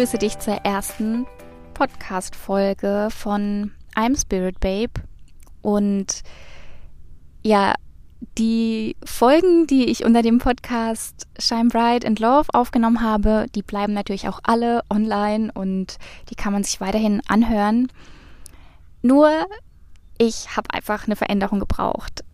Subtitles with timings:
[0.00, 1.26] begrüße dich zur ersten
[1.74, 4.92] Podcast-Folge von I'm Spirit Babe.
[5.60, 6.22] Und
[7.42, 7.74] ja,
[8.38, 13.92] die Folgen, die ich unter dem Podcast Shine Bright and Love aufgenommen habe, die bleiben
[13.92, 15.98] natürlich auch alle online und
[16.30, 17.88] die kann man sich weiterhin anhören.
[19.02, 19.28] Nur
[20.16, 22.24] ich habe einfach eine Veränderung gebraucht,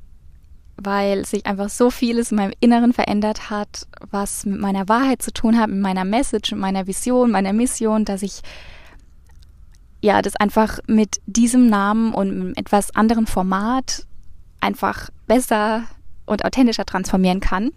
[0.77, 5.33] weil sich einfach so vieles in meinem Inneren verändert hat, was mit meiner Wahrheit zu
[5.33, 8.43] tun hat, mit meiner Message, mit meiner Vision, meiner Mission, dass ich
[10.03, 14.07] ja das einfach mit diesem Namen und einem etwas anderen Format
[14.61, 15.85] einfach besser
[16.27, 17.71] und authentischer transformieren kann.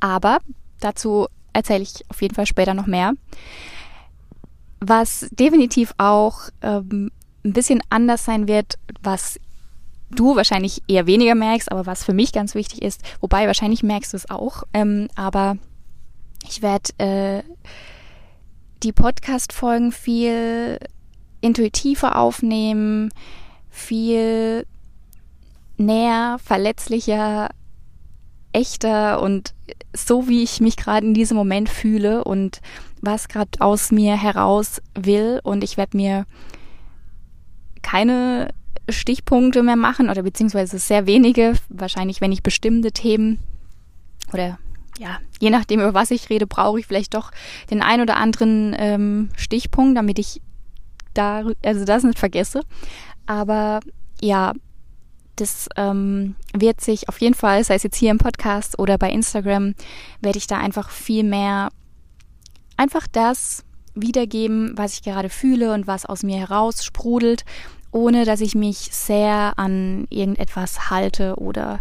[0.00, 0.38] Aber
[0.80, 3.12] dazu erzähle ich auf jeden Fall später noch mehr.
[4.80, 7.10] Was definitiv auch ähm,
[7.44, 9.38] ein bisschen anders sein wird, was
[10.10, 14.12] du wahrscheinlich eher weniger merkst, aber was für mich ganz wichtig ist, wobei wahrscheinlich merkst
[14.12, 15.56] du es auch, ähm, aber
[16.46, 17.42] ich werde äh,
[18.82, 20.78] die Podcast-Folgen viel
[21.40, 23.10] intuitiver aufnehmen,
[23.70, 24.66] viel
[25.76, 27.50] näher, verletzlicher,
[28.52, 29.54] echter und
[29.92, 32.60] so, wie ich mich gerade in diesem Moment fühle und
[33.00, 35.40] was gerade aus mir heraus will.
[35.42, 36.26] Und ich werde mir
[37.82, 38.54] keine
[38.88, 41.54] Stichpunkte mehr machen oder beziehungsweise sehr wenige.
[41.68, 43.38] Wahrscheinlich, wenn ich bestimmte Themen
[44.32, 44.58] oder
[44.98, 47.32] ja, je nachdem, über was ich rede, brauche ich vielleicht doch
[47.70, 50.40] den ein oder anderen ähm, Stichpunkt, damit ich
[51.14, 52.60] da, also das nicht vergesse.
[53.26, 53.80] Aber
[54.20, 54.52] ja,
[55.36, 59.10] das ähm, wird sich auf jeden Fall, sei es jetzt hier im Podcast oder bei
[59.10, 59.74] Instagram,
[60.20, 61.70] werde ich da einfach viel mehr
[62.76, 67.44] einfach das wiedergeben, was ich gerade fühle und was aus mir heraus sprudelt,
[67.94, 71.80] ohne dass ich mich sehr an irgendetwas halte oder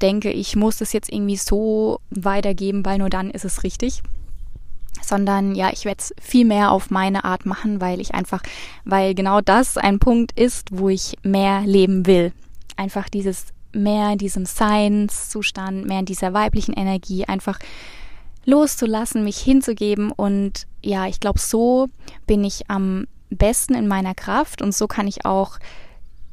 [0.00, 4.02] denke, ich muss es jetzt irgendwie so weitergeben, weil nur dann ist es richtig.
[5.02, 8.42] Sondern ja, ich werde es viel mehr auf meine Art machen, weil ich einfach,
[8.84, 12.32] weil genau das ein Punkt ist, wo ich mehr leben will
[12.76, 17.58] einfach dieses mehr in diesem Seinszustand, mehr in dieser weiblichen Energie einfach
[18.44, 21.88] loszulassen, mich hinzugeben und ja, ich glaube, so
[22.26, 23.06] bin ich am
[23.36, 25.58] besten in meiner Kraft und so kann ich auch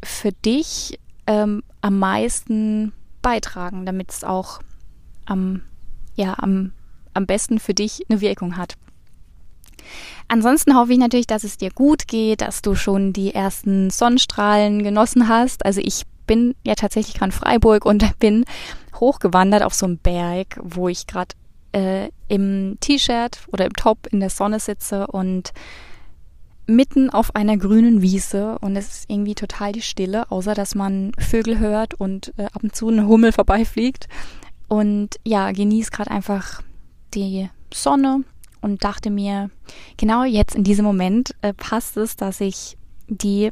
[0.03, 4.59] für dich ähm, am meisten beitragen, damit es auch
[5.25, 5.61] am,
[6.15, 6.73] ja, am,
[7.13, 8.75] am besten für dich eine Wirkung hat.
[10.27, 14.83] Ansonsten hoffe ich natürlich, dass es dir gut geht, dass du schon die ersten Sonnenstrahlen
[14.83, 15.65] genossen hast.
[15.65, 18.45] Also ich bin ja tatsächlich gerade in Freiburg und bin
[18.99, 21.35] hochgewandert auf so einen Berg, wo ich gerade
[21.71, 25.51] äh, im T-Shirt oder im Top in der Sonne sitze und
[26.69, 31.11] mitten auf einer grünen Wiese und es ist irgendwie total die Stille, außer dass man
[31.17, 34.07] Vögel hört und äh, ab und zu eine Hummel vorbeifliegt.
[34.67, 36.61] Und ja, genieße gerade einfach
[37.13, 38.23] die Sonne
[38.61, 39.49] und dachte mir,
[39.97, 43.51] genau jetzt in diesem Moment äh, passt es, dass ich die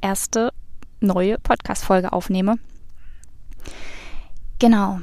[0.00, 0.52] erste
[1.00, 2.56] neue Podcast-Folge aufnehme.
[4.58, 5.00] Genau.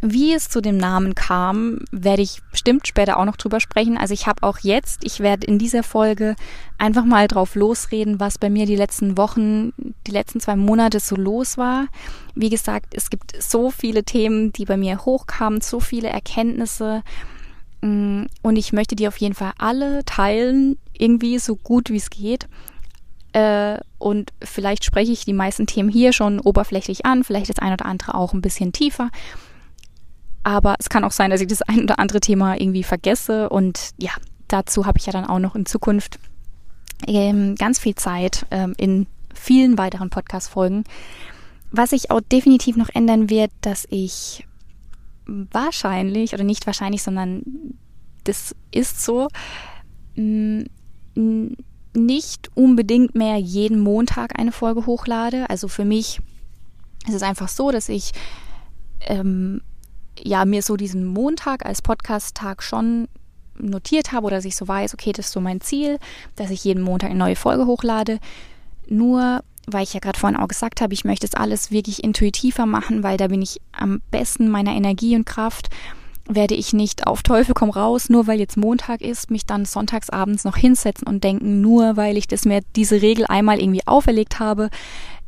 [0.00, 3.98] Wie es zu dem Namen kam, werde ich bestimmt später auch noch drüber sprechen.
[3.98, 6.36] Also ich habe auch jetzt, ich werde in dieser Folge
[6.78, 9.72] einfach mal drauf losreden, was bei mir die letzten Wochen,
[10.06, 11.88] die letzten zwei Monate so los war.
[12.36, 17.02] Wie gesagt, es gibt so viele Themen, die bei mir hochkamen, so viele Erkenntnisse.
[17.80, 22.10] Mm, und ich möchte die auf jeden Fall alle teilen, irgendwie so gut wie es
[22.10, 22.46] geht.
[23.32, 27.72] Äh, und vielleicht spreche ich die meisten Themen hier schon oberflächlich an, vielleicht das ein
[27.72, 29.10] oder andere auch ein bisschen tiefer.
[30.48, 33.50] Aber es kann auch sein, dass ich das ein oder andere Thema irgendwie vergesse.
[33.50, 34.12] Und ja,
[34.48, 36.18] dazu habe ich ja dann auch noch in Zukunft
[37.06, 40.84] ähm, ganz viel Zeit ähm, in vielen weiteren Podcast-Folgen.
[41.70, 44.46] Was sich auch definitiv noch ändern wird, dass ich
[45.26, 47.42] wahrscheinlich, oder nicht wahrscheinlich, sondern
[48.24, 49.28] das ist so,
[50.14, 50.64] mh,
[51.92, 55.50] nicht unbedingt mehr jeden Montag eine Folge hochlade.
[55.50, 56.20] Also für mich
[57.06, 58.12] ist es einfach so, dass ich
[59.00, 59.60] ähm,
[60.22, 63.08] ja mir so diesen Montag als Podcast-Tag schon
[63.58, 65.98] notiert habe oder dass ich so weiß, okay, das ist so mein Ziel,
[66.36, 68.18] dass ich jeden Montag eine neue Folge hochlade.
[68.88, 72.66] Nur weil ich ja gerade vorhin auch gesagt habe, ich möchte es alles wirklich intuitiver
[72.66, 75.68] machen, weil da bin ich am besten meiner Energie und Kraft
[76.28, 80.44] werde ich nicht auf Teufel komm raus, nur weil jetzt Montag ist, mich dann sonntagsabends
[80.44, 84.68] noch hinsetzen und denken, nur weil ich das mir diese Regel einmal irgendwie auferlegt habe,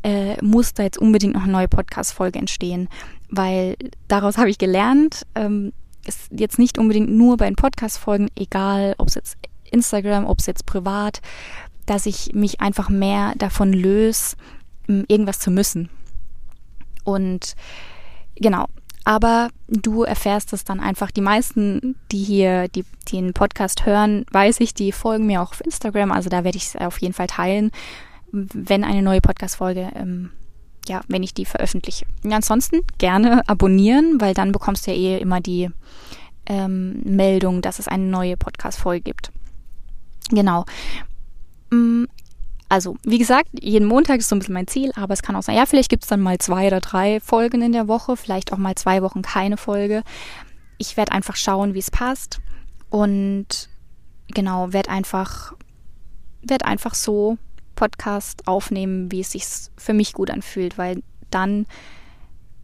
[0.02, 2.88] äh, muss da jetzt unbedingt noch eine neue Podcast-Folge entstehen.
[3.30, 3.76] Weil
[4.08, 5.72] daraus habe ich gelernt, ähm,
[6.06, 9.36] ist jetzt nicht unbedingt nur bei den Podcast-Folgen, egal ob es jetzt
[9.70, 11.20] Instagram, ob es jetzt privat,
[11.86, 14.36] dass ich mich einfach mehr davon löse,
[14.86, 15.88] irgendwas zu müssen.
[17.04, 17.54] Und
[18.36, 18.66] genau,
[19.04, 21.10] aber du erfährst es dann einfach.
[21.10, 25.52] Die meisten, die hier die, die den Podcast hören, weiß ich, die folgen mir auch
[25.52, 26.12] auf Instagram.
[26.12, 27.70] Also da werde ich es auf jeden Fall teilen,
[28.32, 30.30] wenn eine neue Podcast-Folge, ähm,
[30.88, 32.06] ja, wenn ich die veröffentliche.
[32.24, 35.70] Und ansonsten gerne abonnieren, weil dann bekommst du ja eh immer die
[36.46, 39.30] ähm, Meldung, dass es eine neue Podcast-Folge gibt.
[40.30, 40.64] Genau.
[41.70, 42.04] Mm,
[42.68, 45.42] also, wie gesagt, jeden Montag ist so ein bisschen mein Ziel, aber es kann auch
[45.42, 48.52] sein, ja, vielleicht gibt es dann mal zwei oder drei Folgen in der Woche, vielleicht
[48.52, 50.02] auch mal zwei Wochen keine Folge.
[50.78, 52.40] Ich werde einfach schauen, wie es passt
[52.90, 53.68] und
[54.28, 55.52] genau, werde einfach,
[56.42, 57.38] werde einfach so
[57.80, 59.44] Podcast aufnehmen, wie es sich
[59.78, 61.64] für mich gut anfühlt, weil dann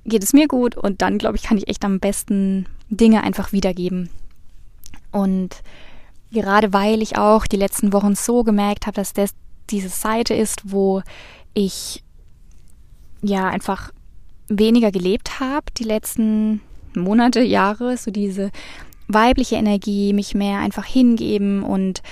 [0.04, 3.50] geht es mir gut und dann, glaube ich, kann ich echt am besten Dinge einfach
[3.50, 4.10] wiedergeben.
[5.12, 5.62] Und
[6.30, 9.30] gerade weil ich auch die letzten Wochen so gemerkt habe, dass das
[9.70, 11.00] diese Seite ist, wo
[11.54, 12.04] ich
[13.22, 13.90] ja einfach
[14.48, 16.60] weniger gelebt habe die letzten
[16.94, 18.50] Monate, Jahre, so diese
[19.08, 22.02] weibliche Energie, mich mehr einfach hingeben und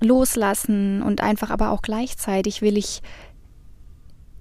[0.00, 3.02] loslassen und einfach aber auch gleichzeitig will ich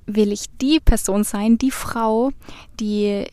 [0.06, 2.32] will ich die Person sein, die Frau,
[2.80, 3.26] die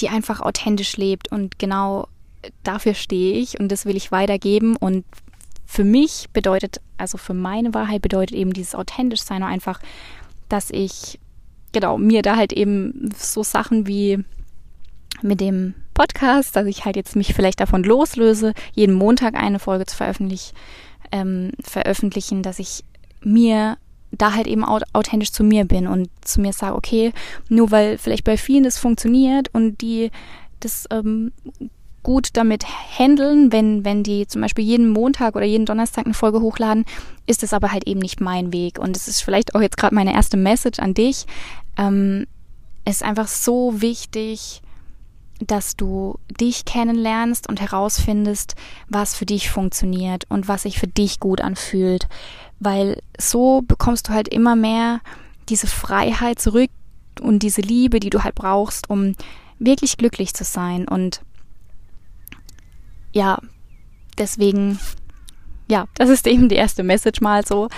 [0.00, 2.08] die einfach authentisch lebt und genau
[2.62, 5.04] dafür stehe ich und das will ich weitergeben und
[5.66, 9.80] für mich bedeutet, also für meine Wahrheit bedeutet eben dieses authentisch sein und einfach,
[10.48, 11.18] dass ich,
[11.72, 14.24] genau, mir da halt eben so Sachen wie
[15.20, 19.84] mit dem Podcast, dass ich halt jetzt mich vielleicht davon loslöse, jeden Montag eine Folge
[19.84, 20.54] zu veröffentlich,
[21.12, 22.84] ähm, veröffentlichen, dass ich
[23.22, 23.76] mir
[24.10, 27.12] da halt eben authentisch zu mir bin und zu mir sage, okay,
[27.48, 30.10] nur weil vielleicht bei vielen das funktioniert und die
[30.60, 31.32] das ähm,
[32.02, 36.40] gut damit handeln, wenn, wenn die zum Beispiel jeden Montag oder jeden Donnerstag eine Folge
[36.40, 36.84] hochladen,
[37.26, 38.78] ist es aber halt eben nicht mein Weg.
[38.78, 41.26] Und es ist vielleicht auch jetzt gerade meine erste Message an dich.
[41.76, 42.26] Ähm,
[42.84, 44.62] es ist einfach so wichtig,
[45.40, 48.54] dass du dich kennenlernst und herausfindest,
[48.88, 52.08] was für dich funktioniert und was sich für dich gut anfühlt.
[52.58, 55.00] Weil so bekommst du halt immer mehr
[55.48, 56.70] diese Freiheit zurück
[57.20, 59.14] und diese Liebe, die du halt brauchst, um
[59.58, 60.86] wirklich glücklich zu sein.
[60.86, 61.22] Und
[63.12, 63.38] ja,
[64.18, 64.78] deswegen,
[65.68, 67.68] ja, das ist eben die erste Message mal so,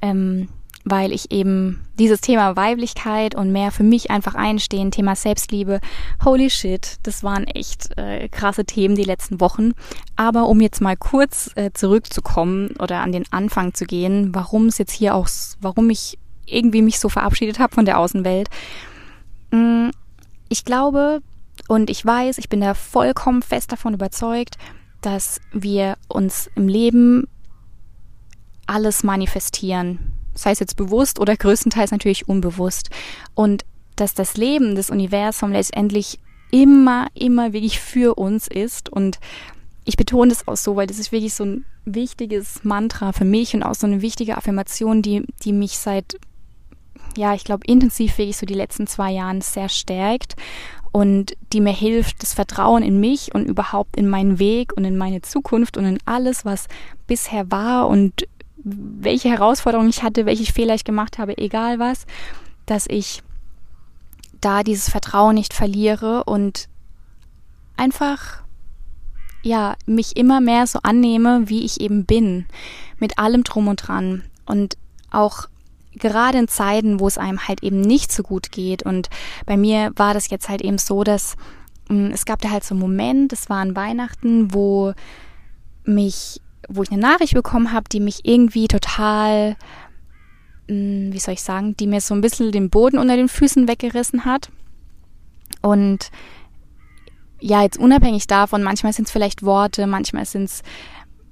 [0.00, 0.48] ähm,
[0.90, 5.80] weil ich eben dieses Thema Weiblichkeit und mehr für mich einfach einstehen, Thema Selbstliebe,
[6.24, 9.72] holy shit, das waren echt äh, krasse Themen die letzten Wochen.
[10.16, 14.78] Aber um jetzt mal kurz äh, zurückzukommen oder an den Anfang zu gehen, warum es
[14.78, 15.28] jetzt hier auch,
[15.60, 18.48] warum ich irgendwie mich so verabschiedet habe von der Außenwelt.
[19.50, 19.90] Mm,
[20.48, 21.20] ich glaube,
[21.68, 24.56] und ich weiß, ich bin da vollkommen fest davon überzeugt,
[25.00, 27.28] dass wir uns im Leben
[28.66, 30.17] alles manifestieren.
[30.38, 32.90] Das heißt jetzt bewusst oder größtenteils natürlich unbewusst.
[33.34, 33.64] Und
[33.96, 36.20] dass das Leben, das Universum letztendlich
[36.52, 38.88] immer, immer wirklich für uns ist.
[38.88, 39.18] Und
[39.84, 43.54] ich betone das auch so, weil das ist wirklich so ein wichtiges Mantra für mich
[43.54, 46.16] und auch so eine wichtige Affirmation, die, die mich seit,
[47.16, 50.36] ja, ich glaube, intensiv wirklich so die letzten zwei Jahren sehr stärkt
[50.92, 54.96] und die mir hilft, das Vertrauen in mich und überhaupt in meinen Weg und in
[54.96, 56.68] meine Zukunft und in alles, was
[57.08, 58.28] bisher war und
[58.70, 62.06] welche Herausforderungen ich hatte, welche Fehler ich gemacht habe, egal was,
[62.66, 63.22] dass ich
[64.40, 66.68] da dieses Vertrauen nicht verliere und
[67.76, 68.42] einfach
[69.42, 72.46] ja, mich immer mehr so annehme, wie ich eben bin,
[72.98, 74.76] mit allem drum und dran und
[75.10, 75.48] auch
[75.92, 78.82] gerade in Zeiten, wo es einem halt eben nicht so gut geht.
[78.82, 79.08] Und
[79.46, 81.36] bei mir war das jetzt halt eben so, dass
[81.88, 84.92] mm, es gab da halt so einen Moment, es war an Weihnachten, wo
[85.84, 89.56] mich, wo ich eine Nachricht bekommen habe, die mich irgendwie total,
[90.68, 93.28] mh, mm, wie soll ich sagen, die mir so ein bisschen den Boden unter den
[93.28, 94.50] Füßen weggerissen hat.
[95.62, 96.10] Und
[97.40, 100.62] ja, jetzt unabhängig davon, manchmal sind es vielleicht Worte, manchmal sind es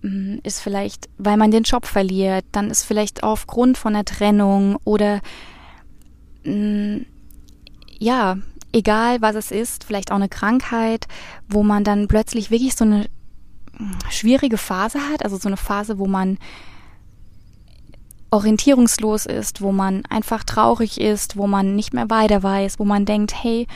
[0.07, 4.76] Mm, ist vielleicht, weil man den Job verliert, dann ist vielleicht aufgrund von einer Trennung
[4.85, 5.21] oder
[6.45, 7.07] mh, mm,
[7.99, 8.37] ja,
[8.73, 11.07] egal was es ist, vielleicht auch eine Krankheit,
[11.49, 13.07] wo man dann plötzlich wirklich so eine
[14.11, 16.38] schwierige Phase hat, also so eine Phase, wo man
[18.30, 23.04] orientierungslos ist, wo man einfach traurig ist, wo man nicht mehr weiter weiß, wo man
[23.04, 23.66] denkt, hey,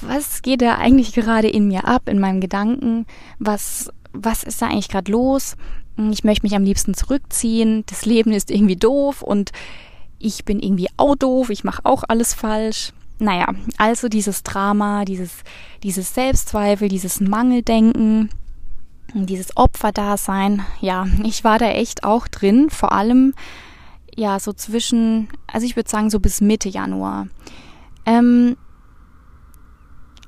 [0.00, 3.06] was geht da eigentlich gerade in mir ab, in meinem Gedanken?
[3.38, 5.56] Was was ist da eigentlich gerade los?
[6.10, 7.84] Ich möchte mich am liebsten zurückziehen.
[7.86, 9.52] Das Leben ist irgendwie doof und
[10.18, 11.50] ich bin irgendwie auch doof.
[11.50, 12.92] Ich mache auch alles falsch.
[13.18, 13.46] Naja,
[13.76, 15.44] also dieses Drama, dieses,
[15.82, 18.30] dieses Selbstzweifel, dieses Mangeldenken,
[19.14, 20.64] dieses Opferdasein.
[20.80, 22.68] Ja, ich war da echt auch drin.
[22.70, 23.34] Vor allem,
[24.14, 27.28] ja, so zwischen, also ich würde sagen so bis Mitte Januar.
[28.06, 28.56] Ähm,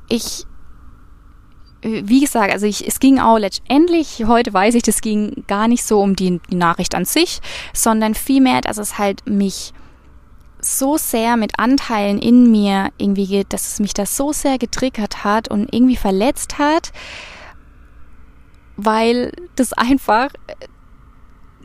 [0.09, 0.47] ich,
[1.83, 5.85] wie gesagt, also ich, es ging auch letztendlich, heute weiß ich, das ging gar nicht
[5.85, 7.41] so um die, die Nachricht an sich,
[7.75, 9.73] sondern vielmehr, dass es halt mich
[10.61, 15.49] so sehr mit Anteilen in mir irgendwie, dass es mich das so sehr getriggert hat
[15.49, 16.93] und irgendwie verletzt hat,
[18.77, 20.29] weil das einfach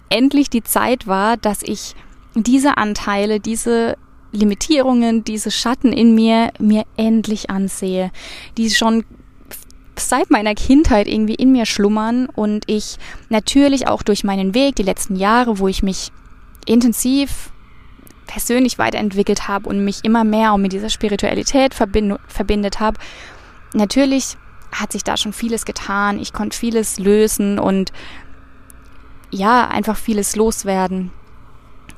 [0.10, 1.96] endlich die Zeit war, dass ich
[2.36, 3.98] diese Anteile, diese
[4.32, 8.12] Limitierungen, diese Schatten in mir mir endlich ansehe,
[8.58, 9.03] die schon
[9.98, 12.98] seit meiner Kindheit irgendwie in mir schlummern und ich
[13.30, 16.12] natürlich auch durch meinen Weg, die letzten Jahre, wo ich mich
[16.65, 17.51] intensiv
[18.25, 22.98] persönlich weiterentwickelt habe und mich immer mehr auch mit dieser Spiritualität verbind verbindet habe,
[23.74, 24.38] natürlich
[24.72, 26.20] hat sich da schon vieles getan.
[26.20, 27.92] Ich konnte vieles lösen und
[29.30, 31.12] ja, einfach vieles loswerden.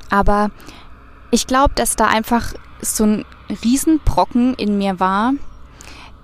[0.10, 0.51] Aber
[1.32, 3.25] ich glaube, dass da einfach so ein
[3.63, 5.34] Riesenbrocken in mir war,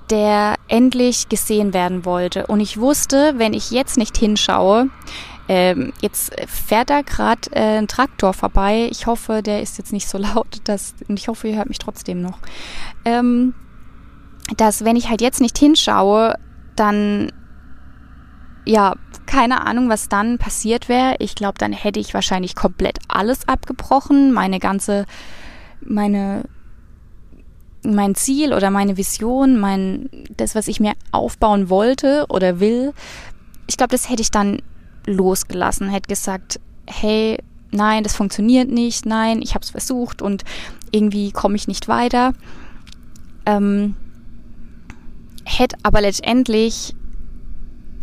[0.09, 2.47] der endlich gesehen werden wollte.
[2.47, 4.89] Und ich wusste, wenn ich jetzt nicht hinschaue,
[5.47, 8.87] ähm, jetzt fährt da gerade äh, ein Traktor vorbei.
[8.91, 11.79] Ich hoffe, der ist jetzt nicht so laut, dass, und ich hoffe, ihr hört mich
[11.79, 12.37] trotzdem noch.
[13.05, 13.53] Ähm,
[14.57, 16.35] dass wenn ich halt jetzt nicht hinschaue,
[16.75, 17.31] dann
[18.65, 21.15] ja, keine Ahnung, was dann passiert wäre.
[21.17, 25.05] Ich glaube, dann hätte ich wahrscheinlich komplett alles abgebrochen, meine ganze,
[25.81, 26.43] meine,
[27.83, 32.93] mein Ziel oder meine Vision, mein, das, was ich mir aufbauen wollte oder will.
[33.65, 34.61] Ich glaube, das hätte ich dann
[35.07, 37.39] losgelassen, hätte gesagt, hey,
[37.71, 40.43] nein, das funktioniert nicht, nein, ich habe es versucht und
[40.91, 42.33] irgendwie komme ich nicht weiter.
[43.47, 43.95] Ähm,
[45.57, 46.93] hätte aber letztendlich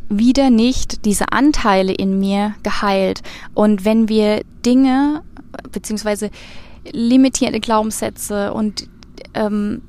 [0.09, 3.23] wieder nicht diese Anteile in mir geheilt.
[3.55, 5.23] Und wenn wir Dinge
[5.73, 6.31] beziehungsweise
[6.93, 8.89] limitierte Glaubenssätze und
[9.35, 9.83] ähm,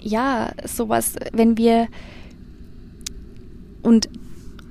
[0.00, 1.88] ja, sowas, wenn wir
[3.82, 4.08] und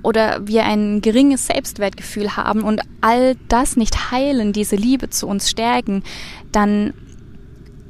[0.02, 5.48] oder wir ein geringes Selbstwertgefühl haben und all das nicht heilen, diese Liebe zu uns
[5.48, 6.02] stärken,
[6.50, 6.92] dann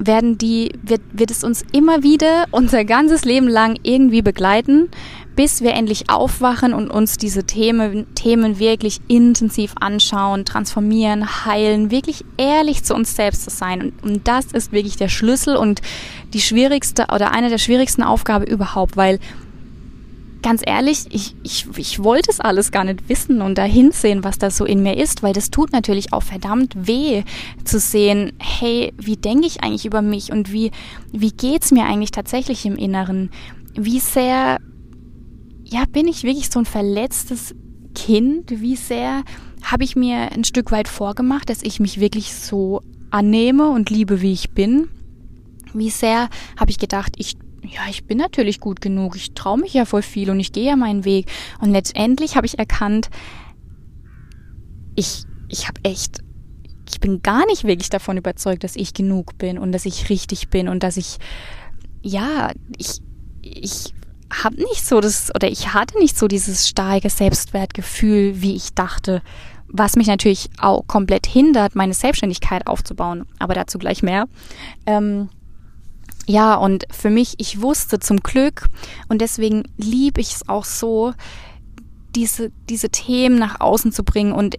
[0.06, 4.88] werden die, wird, wird es uns immer wieder unser ganzes Leben lang irgendwie begleiten
[5.36, 12.24] bis wir endlich aufwachen und uns diese Themen, Themen wirklich intensiv anschauen, transformieren, heilen, wirklich
[12.36, 13.80] ehrlich zu uns selbst zu sein.
[13.80, 15.80] Und, und das ist wirklich der Schlüssel und
[16.34, 19.18] die schwierigste oder eine der schwierigsten Aufgaben überhaupt, weil
[20.42, 24.38] ganz ehrlich, ich, ich, ich wollte es alles gar nicht wissen und dahin sehen, was
[24.38, 27.22] da so in mir ist, weil das tut natürlich auch verdammt weh
[27.64, 30.70] zu sehen, hey, wie denke ich eigentlich über mich und wie,
[31.12, 33.30] wie geht's mir eigentlich tatsächlich im Inneren?
[33.74, 34.58] Wie sehr
[35.64, 37.54] ja, bin ich wirklich so ein verletztes
[37.94, 38.60] Kind?
[38.60, 39.22] Wie sehr
[39.62, 44.20] habe ich mir ein Stück weit vorgemacht, dass ich mich wirklich so annehme und liebe,
[44.20, 44.88] wie ich bin?
[45.72, 49.74] Wie sehr habe ich gedacht, ich ja, ich bin natürlich gut genug, ich traue mich
[49.74, 51.30] ja voll viel und ich gehe ja meinen Weg.
[51.60, 53.08] Und letztendlich habe ich erkannt,
[54.94, 56.18] ich, ich habe echt,
[56.90, 60.48] ich bin gar nicht wirklich davon überzeugt, dass ich genug bin und dass ich richtig
[60.48, 61.18] bin und dass ich,
[62.02, 63.00] ja, ich,
[63.42, 63.94] ich
[64.32, 69.22] habe nicht so das, oder ich hatte nicht so dieses starke Selbstwertgefühl, wie ich dachte,
[69.68, 73.26] was mich natürlich auch komplett hindert, meine Selbstständigkeit aufzubauen.
[73.38, 74.26] Aber dazu gleich mehr.
[74.84, 75.30] Ähm,
[76.26, 78.68] ja, und für mich, ich wusste zum Glück,
[79.08, 81.12] und deswegen liebe ich es auch so,
[82.14, 84.32] diese, diese Themen nach außen zu bringen.
[84.32, 84.56] Und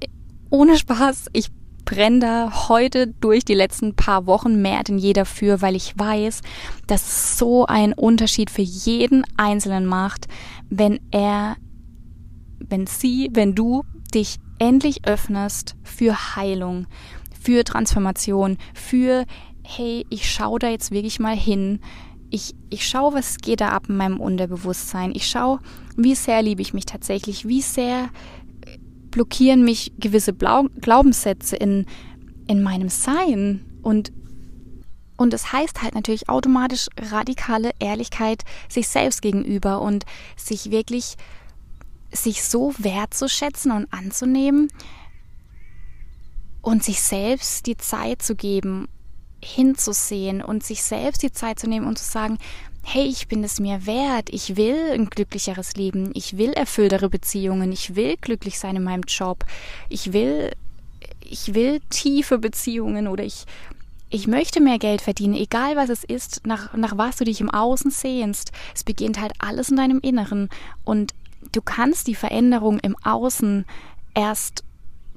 [0.50, 1.50] ohne Spaß, ich
[1.86, 6.42] brenne da heute durch die letzten paar Wochen mehr denn je dafür, weil ich weiß,
[6.88, 10.28] dass es so einen Unterschied für jeden Einzelnen macht,
[10.70, 11.58] wenn er,
[12.60, 16.88] wenn sie, wenn du dich endlich öffnest für Heilung,
[17.40, 19.26] für Transformation, für,
[19.64, 21.80] hey, ich schaue da jetzt wirklich mal hin.
[22.30, 25.12] Ich, ich schaue, was geht da ab in meinem Unterbewusstsein.
[25.16, 25.60] Ich schaue,
[25.96, 28.10] wie sehr liebe ich mich tatsächlich, wie sehr
[29.12, 31.86] blockieren mich gewisse Blau Glaubenssätze in,
[32.48, 33.64] in meinem Sein.
[33.84, 34.12] Und,
[35.18, 40.06] und das heißt halt natürlich automatisch radikale Ehrlichkeit sich selbst gegenüber und
[40.36, 41.16] sich wirklich
[42.12, 44.68] sich so wertzuschätzen und anzunehmen
[46.62, 48.88] und sich selbst die Zeit zu geben,
[49.44, 52.38] hinzusehen und sich selbst die Zeit zu nehmen und zu sagen,
[52.84, 57.72] hey, ich bin es mir wert, ich will ein glücklicheres Leben, ich will erfülltere Beziehungen,
[57.72, 59.46] ich will glücklich sein in meinem Job,
[59.90, 60.52] ich will,
[61.22, 63.46] ich will tiefe Beziehungen oder ich,
[64.10, 67.50] ich möchte mehr Geld verdienen, egal was es ist, nach, nach was du dich im
[67.50, 68.52] Außen sehnst.
[68.76, 70.50] Es beginnt halt alles in deinem Inneren
[70.84, 71.14] und
[71.52, 73.66] du kannst die Veränderung im Außen
[74.14, 74.64] erst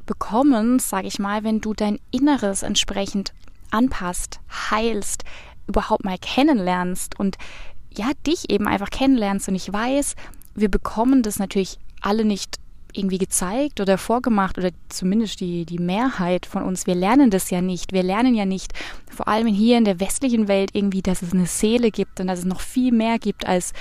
[0.06, 3.35] bekommen, sage ich mal, wenn du dein Inneres entsprechend
[3.70, 5.25] anpasst, heilst,
[5.66, 7.37] überhaupt mal kennenlernst und
[7.96, 9.49] ja, dich eben einfach kennenlernst.
[9.49, 10.14] Und ich weiß,
[10.54, 12.56] wir bekommen das natürlich alle nicht
[12.92, 17.61] irgendwie gezeigt oder vorgemacht oder zumindest die, die Mehrheit von uns, wir lernen das ja
[17.61, 17.92] nicht.
[17.92, 18.73] Wir lernen ja nicht,
[19.14, 22.40] vor allem hier in der westlichen Welt irgendwie, dass es eine Seele gibt und dass
[22.40, 23.73] es noch viel mehr gibt als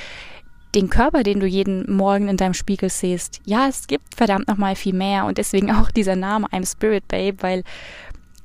[0.76, 3.42] den Körper, den du jeden Morgen in deinem Spiegel siehst.
[3.46, 7.08] Ja, es gibt verdammt noch mal viel mehr und deswegen auch dieser Name I'm Spirit
[7.08, 7.64] Babe, weil,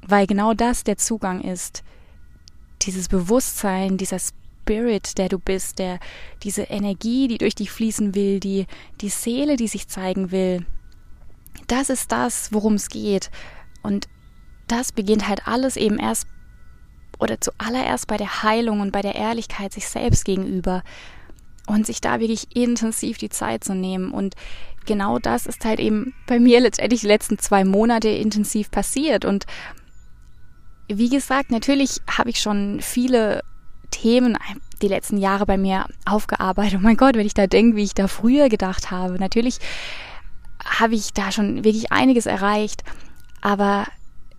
[0.07, 1.83] weil genau das der Zugang ist.
[2.83, 5.99] Dieses Bewusstsein, dieser Spirit, der du bist, der,
[6.43, 8.67] diese Energie, die durch dich fließen will, die,
[9.01, 10.65] die Seele, die sich zeigen will.
[11.67, 13.31] Das ist das, worum es geht.
[13.83, 14.09] Und
[14.69, 16.27] das beginnt halt alles eben erst
[17.19, 20.83] oder zuallererst bei der Heilung und bei der Ehrlichkeit sich selbst gegenüber
[21.67, 24.11] und sich da wirklich intensiv die Zeit zu nehmen.
[24.11, 24.35] Und
[24.87, 29.25] genau das ist halt eben bei mir letztendlich die letzten zwei Monate intensiv passiert.
[29.25, 29.47] Und
[30.99, 33.43] wie gesagt, natürlich habe ich schon viele
[33.91, 34.37] Themen
[34.83, 36.79] die letzten Jahre bei mir aufgearbeitet.
[36.81, 39.15] Oh mein Gott, wenn ich da denke, wie ich da früher gedacht habe.
[39.19, 39.59] Natürlich
[40.65, 42.83] habe ich da schon wirklich einiges erreicht.
[43.41, 43.87] Aber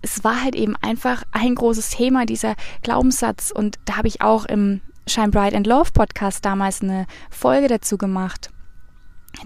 [0.02, 3.52] es war halt eben einfach ein großes Thema, dieser Glaubenssatz.
[3.52, 7.98] Und da habe ich auch im Shine Bright and Love Podcast damals eine Folge dazu
[7.98, 8.50] gemacht,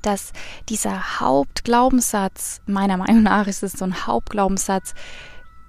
[0.01, 0.33] dass
[0.69, 4.93] dieser Hauptglaubenssatz, meiner Meinung nach ist es so ein Hauptglaubenssatz,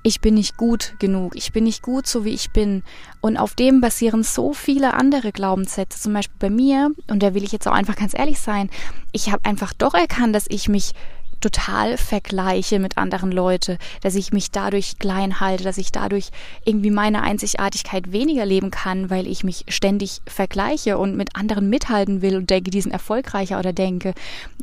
[0.06, 2.84] ich bin nicht gut genug, ich bin nicht gut so wie ich bin.
[3.20, 7.42] Und auf dem basieren so viele andere Glaubenssätze, zum Beispiel bei mir, und da will
[7.42, 8.70] ich jetzt auch einfach ganz ehrlich sein,
[9.10, 10.92] ich habe einfach doch erkannt, dass ich mich
[11.40, 16.30] total vergleiche mit anderen Leuten, dass ich mich dadurch klein halte, dass ich dadurch
[16.64, 22.22] irgendwie meine Einzigartigkeit weniger leben kann, weil ich mich ständig vergleiche und mit anderen mithalten
[22.22, 24.14] will und denke, die sind erfolgreicher oder denke,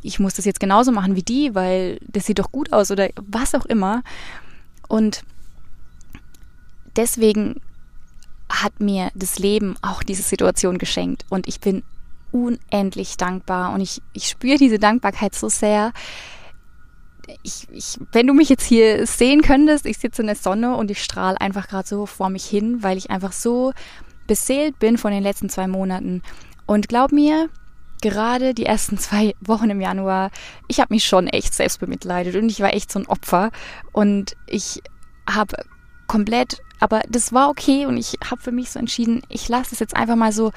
[0.01, 3.09] ich muss das jetzt genauso machen wie die, weil das sieht doch gut aus oder
[3.27, 4.03] was auch immer.
[4.87, 5.23] Und
[6.95, 7.61] deswegen
[8.49, 11.83] hat mir das Leben auch diese Situation geschenkt und ich bin
[12.31, 15.91] unendlich dankbar und ich, ich spüre diese Dankbarkeit so sehr,
[17.43, 20.91] ich, ich, wenn du mich jetzt hier sehen könntest, ich sitze in der Sonne und
[20.91, 23.71] ich strahle einfach gerade so vor mich hin, weil ich einfach so
[24.27, 26.21] beseelt bin von den letzten zwei Monaten.
[26.65, 27.49] Und glaub mir,
[28.01, 30.31] gerade die ersten zwei Wochen im Januar,
[30.67, 33.51] ich habe mich schon echt selbst bemitleidet und ich war echt so ein Opfer.
[33.91, 34.81] Und ich
[35.29, 35.55] habe
[36.07, 39.79] komplett, aber das war okay und ich habe für mich so entschieden, ich lasse es
[39.79, 40.51] jetzt einfach mal so,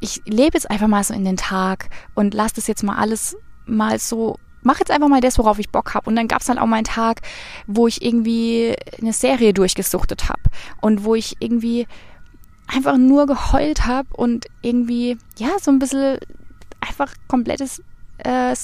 [0.00, 3.36] ich lebe jetzt einfach mal so in den Tag und lasse das jetzt mal alles
[3.66, 6.08] mal so mach jetzt einfach mal das, worauf ich Bock habe.
[6.08, 7.20] Und dann gab es halt auch mal einen Tag,
[7.66, 10.40] wo ich irgendwie eine Serie durchgesuchtet habe
[10.80, 11.86] und wo ich irgendwie
[12.66, 16.18] einfach nur geheult habe und irgendwie, ja, so ein bisschen
[16.80, 17.82] einfach komplettes
[18.18, 18.54] äh,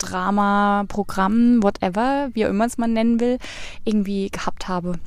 [0.00, 3.38] Selbstmitleidsdrama, Programm, whatever, wie auch immer es man nennen will,
[3.84, 4.98] irgendwie gehabt habe.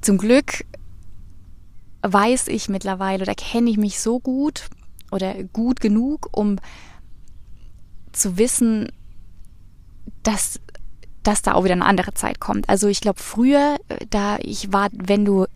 [0.00, 0.64] Zum Glück
[2.02, 4.68] weiß ich mittlerweile oder kenne ich mich so gut
[5.10, 6.56] oder gut genug, um
[8.12, 8.90] zu wissen,
[10.22, 10.60] dass
[11.24, 12.70] dass da auch wieder eine andere Zeit kommt.
[12.70, 15.46] Also ich glaube früher, äh, da ich war, wenn du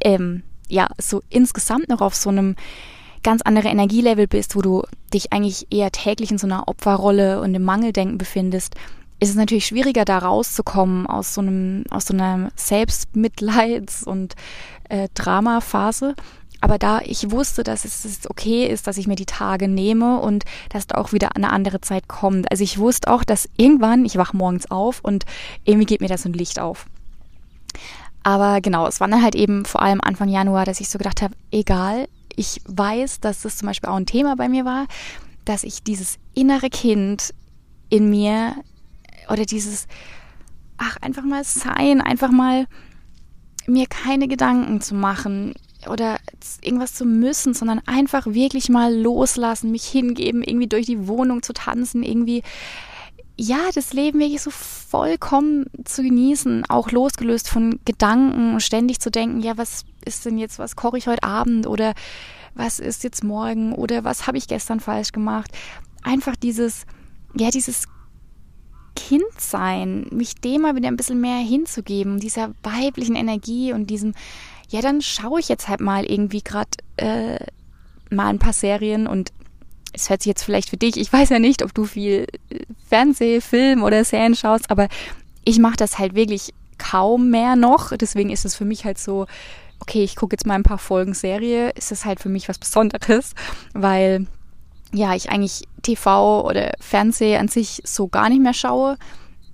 [0.00, 2.56] ähm, ja so insgesamt noch auf so einem
[3.26, 7.52] ganz anderen Energielevel bist, wo du dich eigentlich eher täglich in so einer Opferrolle und
[7.56, 8.76] im Mangeldenken befindest,
[9.18, 14.36] ist es natürlich schwieriger, da rauszukommen aus so einem aus so einer Selbstmitleids- und
[14.88, 16.14] äh, Dramaphase.
[16.60, 20.44] Aber da ich wusste, dass es okay ist, dass ich mir die Tage nehme und
[20.68, 22.48] dass da auch wieder eine andere Zeit kommt.
[22.52, 25.24] Also ich wusste auch, dass irgendwann, ich wach morgens auf und
[25.64, 26.86] irgendwie geht mir da so ein Licht auf.
[28.22, 31.22] Aber genau, es war dann halt eben vor allem Anfang Januar, dass ich so gedacht
[31.22, 32.06] habe, egal,
[32.36, 34.86] ich weiß, dass das zum Beispiel auch ein Thema bei mir war,
[35.44, 37.34] dass ich dieses innere Kind
[37.88, 38.54] in mir
[39.28, 39.86] oder dieses,
[40.76, 42.66] ach, einfach mal sein, einfach mal
[43.66, 45.54] mir keine Gedanken zu machen,
[45.88, 46.18] oder
[46.62, 51.52] irgendwas zu müssen, sondern einfach wirklich mal loslassen, mich hingeben, irgendwie durch die Wohnung zu
[51.52, 52.42] tanzen, irgendwie
[53.38, 59.40] ja, das Leben wirklich so vollkommen zu genießen, auch losgelöst von Gedanken, ständig zu denken,
[59.40, 61.94] ja, was ist denn jetzt, was koche ich heute Abend oder
[62.54, 65.50] was ist jetzt morgen oder was habe ich gestern falsch gemacht?
[66.02, 66.86] Einfach dieses,
[67.34, 67.88] ja, dieses
[68.94, 74.14] Kindsein, mich dem mal wieder ein bisschen mehr hinzugeben, dieser weiblichen Energie und diesem
[74.68, 77.38] ja, dann schaue ich jetzt halt mal irgendwie gerade äh,
[78.10, 79.32] mal ein paar Serien und
[79.96, 82.60] es hört sich jetzt vielleicht für dich, ich weiß ja nicht, ob du viel äh,
[82.88, 84.88] Fernseh, Film oder Serien schaust, aber
[85.44, 87.96] ich mache das halt wirklich kaum mehr noch.
[87.96, 89.26] Deswegen ist es für mich halt so,
[89.80, 92.58] okay, ich gucke jetzt mal ein paar Folgen Serie, ist das halt für mich was
[92.58, 93.32] Besonderes,
[93.72, 94.26] weil
[94.92, 98.96] ja, ich eigentlich TV oder Fernseh an sich so gar nicht mehr schaue.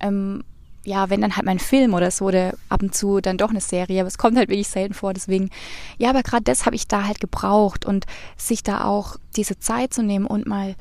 [0.01, 0.45] Ähm,
[0.85, 3.61] ja, wenn dann halt mein Film oder so oder ab und zu dann doch eine
[3.61, 5.51] Serie, aber es kommt halt wirklich selten vor, deswegen,
[5.99, 9.95] ja, aber gerade das habe ich da halt gebraucht und sich da auch diese Zeit
[9.95, 10.75] zu nehmen und mal,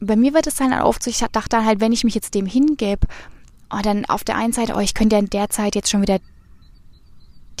[0.00, 2.14] bei mir wird es dann halt oft so, ich dachte dann halt, wenn ich mich
[2.14, 3.06] jetzt dem hingebe,
[3.70, 6.02] oh, dann auf der einen Seite, oh, ich könnte ja in der Zeit jetzt schon
[6.02, 6.18] wieder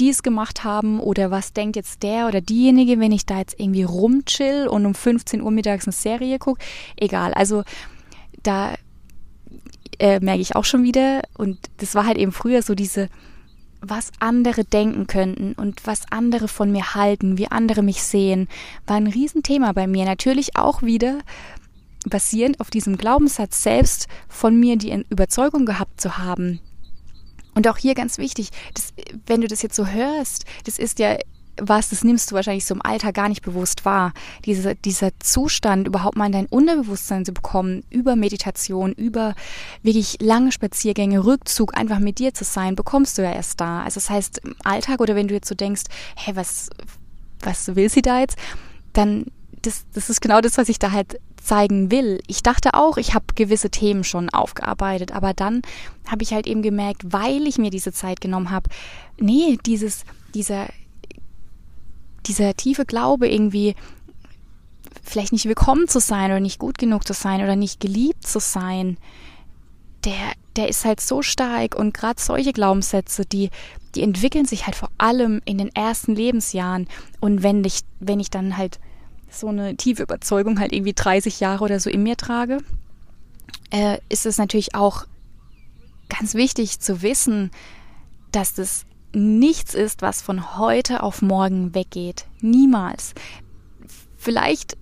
[0.00, 3.84] dies gemacht haben oder was denkt jetzt der oder diejenige, wenn ich da jetzt irgendwie
[3.84, 6.64] rumchill und um 15 Uhr mittags eine Serie gucke.
[6.96, 7.62] Egal, also
[8.42, 8.74] da
[9.98, 13.08] äh, merke ich auch schon wieder und das war halt eben früher so diese,
[13.80, 18.48] was andere denken könnten und was andere von mir halten, wie andere mich sehen,
[18.86, 20.04] war ein Riesenthema bei mir.
[20.04, 21.18] Natürlich auch wieder
[22.08, 26.60] basierend auf diesem Glaubenssatz selbst von mir die Überzeugung gehabt zu haben,
[27.54, 28.94] und auch hier ganz wichtig, das,
[29.26, 31.16] wenn du das jetzt so hörst, das ist ja
[31.60, 34.12] was, das nimmst du wahrscheinlich so im Alter gar nicht bewusst wahr.
[34.44, 39.34] Diese, dieser Zustand, überhaupt mal in dein Unterbewusstsein zu bekommen, über Meditation, über
[39.82, 43.82] wirklich lange Spaziergänge, Rückzug, einfach mit dir zu sein, bekommst du ja erst da.
[43.82, 45.82] Also das heißt, im Alltag oder wenn du jetzt so denkst,
[46.16, 46.70] hä, was,
[47.40, 48.38] was will sie da jetzt?
[48.92, 49.26] Dann,
[49.62, 52.20] das, das ist genau das, was ich da halt zeigen will.
[52.26, 55.62] Ich dachte auch, ich habe gewisse Themen schon aufgearbeitet, aber dann
[56.06, 58.70] habe ich halt eben gemerkt, weil ich mir diese Zeit genommen habe,
[59.18, 60.68] nee, dieses, dieser,
[62.26, 63.74] dieser tiefe Glaube irgendwie,
[65.02, 68.40] vielleicht nicht willkommen zu sein oder nicht gut genug zu sein oder nicht geliebt zu
[68.40, 68.98] sein,
[70.04, 73.50] der, der ist halt so stark und gerade solche Glaubenssätze, die,
[73.94, 76.88] die entwickeln sich halt vor allem in den ersten Lebensjahren.
[77.20, 78.80] Und wenn ich, wenn ich dann halt
[79.30, 82.58] so eine tiefe Überzeugung halt irgendwie 30 Jahre oder so in mir trage,
[83.70, 85.06] äh, ist es natürlich auch
[86.08, 87.50] ganz wichtig zu wissen,
[88.32, 92.26] dass das nichts ist, was von heute auf morgen weggeht.
[92.40, 93.14] Niemals.
[94.16, 94.76] Vielleicht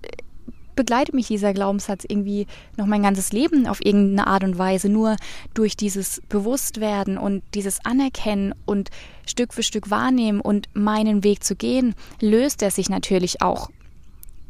[0.75, 4.89] begleitet mich dieser Glaubenssatz irgendwie noch mein ganzes Leben auf irgendeine Art und Weise.
[4.89, 5.15] Nur
[5.53, 8.89] durch dieses Bewusstwerden und dieses Anerkennen und
[9.25, 13.69] Stück für Stück wahrnehmen und meinen Weg zu gehen, löst er sich natürlich auch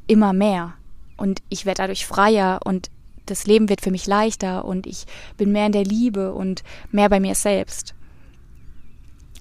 [0.08, 0.74] immer mehr.
[1.18, 2.90] Und ich werde dadurch freier und
[3.26, 5.06] das Leben wird für mich leichter und ich
[5.38, 7.94] bin mehr in der Liebe und mehr bei mir selbst.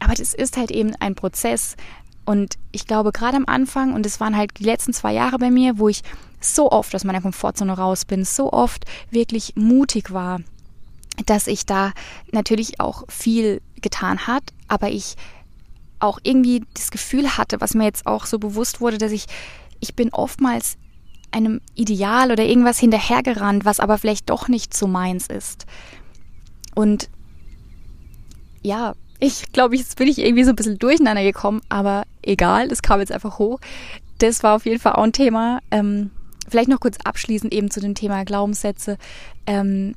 [0.01, 1.77] Aber das ist halt eben ein Prozess.
[2.25, 5.51] Und ich glaube, gerade am Anfang, und es waren halt die letzten zwei Jahre bei
[5.51, 6.03] mir, wo ich
[6.41, 10.41] so oft aus meiner Komfortzone raus bin, so oft wirklich mutig war,
[11.27, 11.93] dass ich da
[12.33, 15.17] natürlich auch viel getan hat, aber ich
[15.99, 19.27] auch irgendwie das Gefühl hatte, was mir jetzt auch so bewusst wurde, dass ich
[19.81, 20.77] ich bin oftmals
[21.33, 25.67] einem Ideal oder irgendwas hinterhergerannt, was aber vielleicht doch nicht so meins ist.
[26.75, 27.09] Und
[28.63, 32.83] ja, ich glaube, jetzt bin ich irgendwie so ein bisschen durcheinander gekommen, aber egal, das
[32.83, 33.61] kam jetzt einfach hoch.
[34.19, 35.61] Das war auf jeden Fall auch ein Thema.
[35.71, 36.11] Ähm,
[36.49, 38.99] vielleicht noch kurz abschließend eben zu dem Thema Glaubenssätze.
[39.47, 39.95] Ähm,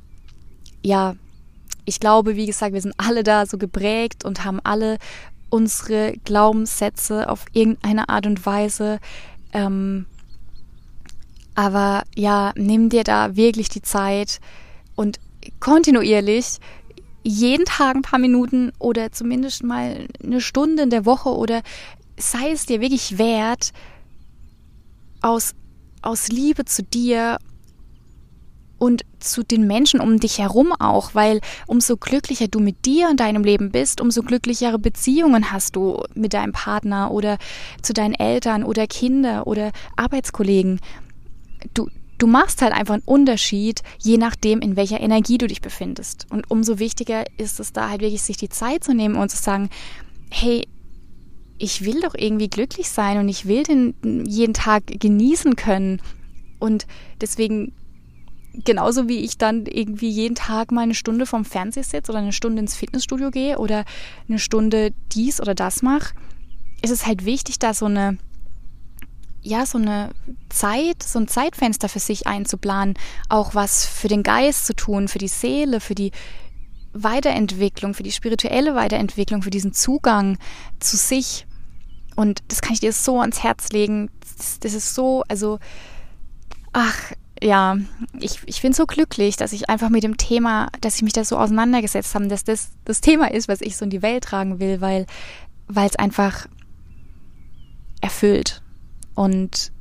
[0.83, 1.15] ja,
[1.85, 4.97] ich glaube, wie gesagt, wir sind alle da so geprägt und haben alle
[5.49, 8.99] unsere Glaubenssätze auf irgendeine Art und Weise
[9.53, 10.07] ähm,
[11.55, 14.39] aber ja, nimm dir da wirklich die Zeit
[14.95, 15.19] und
[15.59, 16.57] kontinuierlich
[17.23, 21.61] jeden Tag ein paar Minuten oder zumindest mal eine Stunde in der Woche oder
[22.17, 23.71] sei es dir wirklich wert,
[25.21, 25.55] aus,
[26.01, 27.37] aus Liebe zu dir
[28.77, 33.21] und zu den Menschen um dich herum auch, weil umso glücklicher du mit dir und
[33.21, 37.37] deinem Leben bist, umso glücklichere Beziehungen hast du mit deinem Partner oder
[37.81, 40.81] zu deinen Eltern oder Kinder oder Arbeitskollegen.
[41.73, 41.87] Du,
[42.23, 46.25] du machst halt einfach einen Unterschied, je nachdem, in welcher Energie du dich befindest.
[46.29, 49.35] Und umso wichtiger ist es da halt wirklich, sich die Zeit zu nehmen und zu
[49.35, 49.69] sagen,
[50.31, 50.65] hey,
[51.57, 56.01] ich will doch irgendwie glücklich sein und ich will den jeden Tag genießen können.
[56.59, 56.87] Und
[57.19, 57.73] deswegen
[58.53, 62.31] genauso wie ich dann irgendwie jeden Tag mal eine Stunde vom Fernseher sitze oder eine
[62.31, 63.83] Stunde ins Fitnessstudio gehe oder
[64.29, 66.13] eine Stunde dies oder das mache,
[66.81, 68.17] ist es halt wichtig, da so eine
[69.43, 70.11] ja, so eine
[70.49, 72.95] Zeit, so ein Zeitfenster für sich einzuplanen,
[73.29, 76.11] auch was für den Geist zu tun, für die Seele, für die
[76.93, 80.37] Weiterentwicklung, für die spirituelle Weiterentwicklung, für diesen Zugang
[80.79, 81.45] zu sich.
[82.15, 84.09] Und das kann ich dir so ans Herz legen.
[84.21, 85.59] Das, das ist so, also,
[86.71, 87.75] ach, ja,
[88.19, 91.25] ich, ich bin so glücklich, dass ich einfach mit dem Thema, dass ich mich da
[91.25, 94.59] so auseinandergesetzt habe, dass das das Thema ist, was ich so in die Welt tragen
[94.59, 95.05] will, weil
[95.67, 96.47] weil es einfach
[98.01, 98.62] erfüllt.
[99.15, 99.71] Und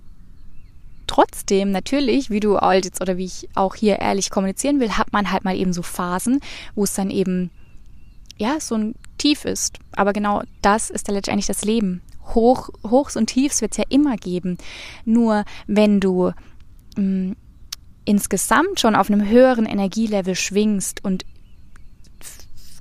[1.06, 5.12] trotzdem natürlich, wie du halt jetzt oder wie ich auch hier ehrlich kommunizieren will, hat
[5.12, 6.40] man halt mal eben so Phasen,
[6.74, 7.50] wo es dann eben
[8.36, 9.78] ja so ein Tief ist.
[9.92, 12.02] Aber genau das ist ja letztendlich das Leben.
[12.34, 14.58] Hoch, Hochs und Tiefs wird es ja immer geben.
[15.04, 16.32] Nur wenn du
[16.96, 17.36] mh, mm,
[18.04, 21.24] insgesamt schon auf einem höheren Energielevel schwingst und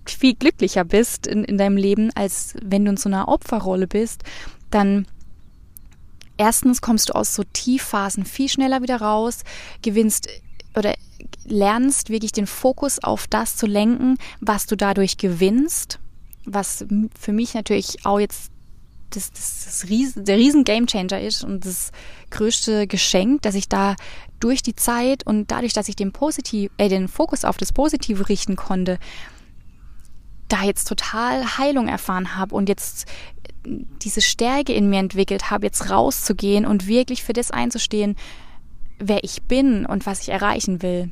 [0.06, 4.24] viel glücklicher bist in, in deinem Leben, als wenn du in so einer Opferrolle bist,
[4.72, 5.06] dann
[6.41, 9.43] erstens kommst du aus so Tiefphasen viel schneller wieder raus,
[9.84, 10.27] gewinnst
[10.75, 10.95] oder
[11.45, 15.99] lernst wirklich den Fokus auf das zu lenken, was du dadurch gewinnst,
[16.45, 16.84] was
[17.19, 18.51] für mich natürlich auch jetzt
[19.12, 21.91] das, das, das Riesen, der riesen Gamechanger ist und das
[22.32, 23.95] größte Geschenk, dass ich da
[24.39, 28.30] durch die Zeit und dadurch, dass ich den positiv, äh, den Fokus auf das Positive
[28.30, 28.97] richten konnte,
[30.47, 33.06] da jetzt total Heilung erfahren habe und jetzt
[33.65, 38.15] diese Stärke in mir entwickelt habe, jetzt rauszugehen und wirklich für das einzustehen,
[39.00, 41.12] wer ich bin und was ich erreichen will.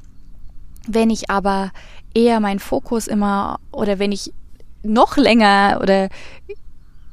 [0.88, 1.72] Wenn ich aber
[2.14, 4.34] eher meinen Fokus immer oder wenn ich
[4.82, 6.10] noch länger oder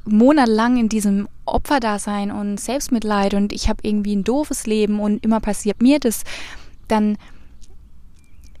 [0.05, 5.39] monatelang in diesem Opferdasein und Selbstmitleid und ich habe irgendwie ein doofes Leben und immer
[5.39, 6.23] passiert mir das,
[6.87, 7.17] dann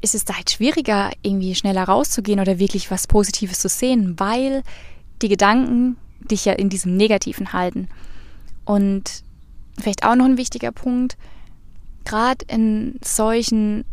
[0.01, 4.61] ist es da halt schwieriger, irgendwie schneller rauszugehen oder wirklich was Positives zu sehen, weil
[5.21, 7.87] die Gedanken dich ja in diesem Negativen halten.
[8.65, 9.23] Und
[9.79, 11.17] vielleicht auch noch ein wichtiger Punkt,
[12.05, 13.85] gerade in solchen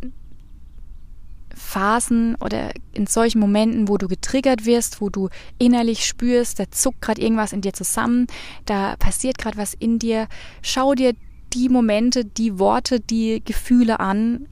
[1.53, 7.01] Phasen oder in solchen Momenten, wo du getriggert wirst, wo du innerlich spürst, da zuckt
[7.01, 8.27] gerade irgendwas in dir zusammen,
[8.65, 10.27] da passiert gerade was in dir,
[10.61, 11.13] schau dir
[11.53, 14.47] die Momente, die Worte, die Gefühle an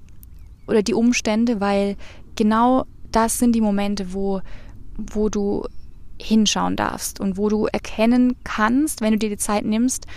[0.68, 1.98] oder die Umstände, weil
[2.36, 4.42] genau das sind die Momente, wo,
[4.98, 5.66] wo du
[6.24, 10.08] hinschauen darfst und wo du erkennen kannst, wenn du dir die Zeit nimmst,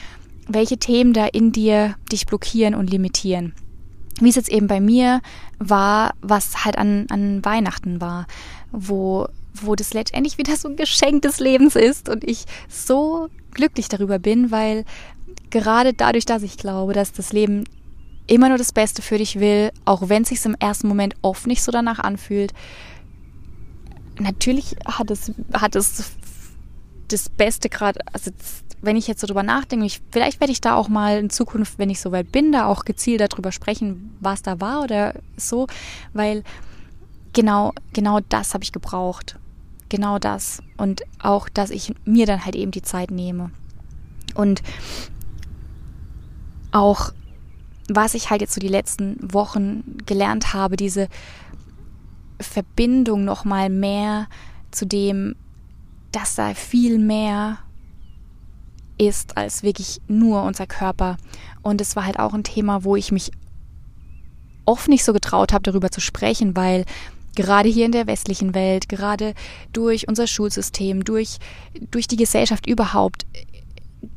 [0.49, 3.53] welche Themen da in dir dich blockieren und limitieren
[4.21, 5.21] wie es jetzt eben bei mir
[5.59, 8.27] war, was halt an, an Weihnachten war,
[8.73, 13.88] wo, wo das letztendlich wieder so ein Geschenk des Lebens ist und ich so glücklich
[13.88, 14.85] darüber bin, weil
[15.51, 17.64] gerade dadurch, dass ich glaube, dass das Leben
[18.27, 21.47] immer nur das Beste für dich will, auch wenn es sich im ersten Moment oft
[21.47, 22.53] nicht so danach anfühlt.
[24.18, 26.12] Natürlich hat es, hat es
[27.09, 28.31] das Beste gerade, also
[28.83, 31.79] wenn ich jetzt so drüber nachdenke, ich, vielleicht werde ich da auch mal in Zukunft,
[31.79, 35.66] wenn ich soweit bin, da auch gezielt darüber sprechen, was da war oder so,
[36.12, 36.42] weil
[37.33, 39.38] genau, genau das habe ich gebraucht.
[39.88, 40.62] Genau das.
[40.76, 43.50] Und auch, dass ich mir dann halt eben die Zeit nehme.
[44.35, 44.62] Und
[46.72, 47.12] auch,
[47.88, 51.09] was ich halt jetzt so die letzten Wochen gelernt habe, diese
[52.40, 54.29] Verbindung nochmal mehr
[54.70, 55.37] zu dem,
[56.12, 57.59] dass da viel mehr
[58.99, 61.16] ist als wirklich nur unser Körper.
[61.62, 63.31] Und es war halt auch ein Thema, wo ich mich
[64.64, 66.85] oft nicht so getraut habe, darüber zu sprechen, weil
[67.37, 69.35] gerade hier in der westlichen Welt, gerade
[69.72, 71.37] durch unser Schulsystem, durch,
[71.90, 73.27] durch die Gesellschaft überhaupt,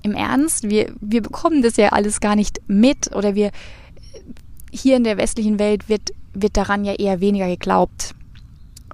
[0.01, 3.51] im Ernst, wir, wir bekommen das ja alles gar nicht mit oder wir
[4.71, 8.15] hier in der westlichen Welt wird, wird daran ja eher weniger geglaubt.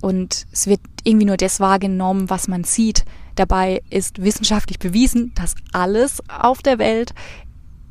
[0.02, 5.56] Und es wird irgendwie nur das wahrgenommen, was man sieht, Dabei ist wissenschaftlich bewiesen, dass
[5.74, 7.14] alles auf der Welt,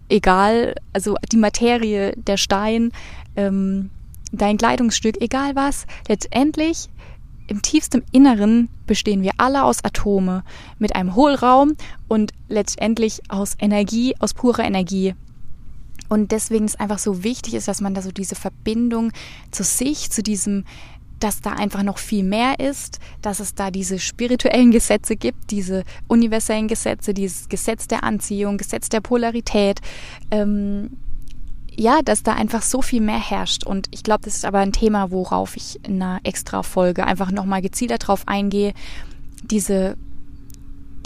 [0.08, 2.92] egal, also die Materie, der Stein,
[3.36, 3.90] ähm,
[4.32, 6.88] dein Kleidungsstück, egal was, letztendlich
[7.46, 10.44] im tiefsten Inneren bestehen wir alle aus Atome
[10.78, 11.74] mit einem Hohlraum
[12.08, 15.14] und letztendlich aus Energie, aus purer Energie.
[16.14, 19.10] Und deswegen ist einfach so wichtig ist, dass man da so diese Verbindung
[19.50, 20.64] zu sich, zu diesem
[21.18, 25.82] dass da einfach noch viel mehr ist, dass es da diese spirituellen Gesetze gibt, diese
[26.06, 29.80] universellen Gesetze, dieses Gesetz der Anziehung, Gesetz der Polarität.
[30.30, 30.90] Ähm,
[31.76, 33.64] ja, dass da einfach so viel mehr herrscht.
[33.64, 37.32] Und ich glaube, das ist aber ein Thema, worauf ich in einer extra Folge einfach
[37.32, 38.72] nochmal gezielter drauf eingehe.
[39.42, 39.96] Diese,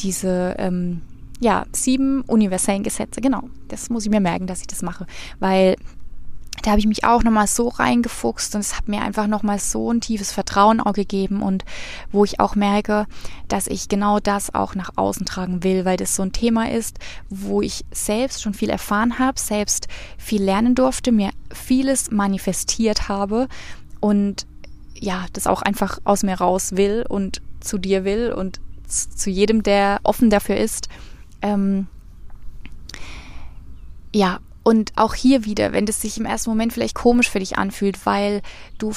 [0.00, 1.00] diese, ähm,
[1.40, 3.42] ja, sieben universellen Gesetze, genau.
[3.68, 5.06] Das muss ich mir merken, dass ich das mache.
[5.38, 5.76] Weil
[6.62, 9.92] da habe ich mich auch nochmal so reingefuchst und es hat mir einfach nochmal so
[9.92, 11.64] ein tiefes Vertrauen auch gegeben und
[12.10, 13.06] wo ich auch merke,
[13.46, 16.98] dass ich genau das auch nach außen tragen will, weil das so ein Thema ist,
[17.28, 23.48] wo ich selbst schon viel erfahren habe, selbst viel lernen durfte, mir vieles manifestiert habe
[24.00, 24.46] und
[24.94, 29.62] ja, das auch einfach aus mir raus will und zu dir will und zu jedem,
[29.62, 30.88] der offen dafür ist.
[31.42, 31.86] Ähm,
[34.14, 37.56] ja, und auch hier wieder, wenn das sich im ersten Moment vielleicht komisch für dich
[37.56, 38.42] anfühlt, weil
[38.78, 38.92] du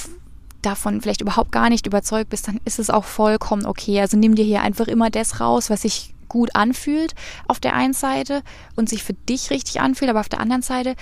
[0.61, 3.99] davon vielleicht überhaupt gar nicht überzeugt bist, dann ist es auch vollkommen okay.
[4.01, 7.13] Also nimm dir hier einfach immer das raus, was sich gut anfühlt
[7.47, 8.41] auf der einen Seite
[8.75, 10.95] und sich für dich richtig anfühlt, aber auf der anderen Seite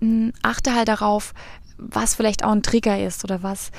[0.00, 1.34] mh, hm, achte halt darauf,
[1.78, 3.70] was vielleicht auch ein Trigger ist oder was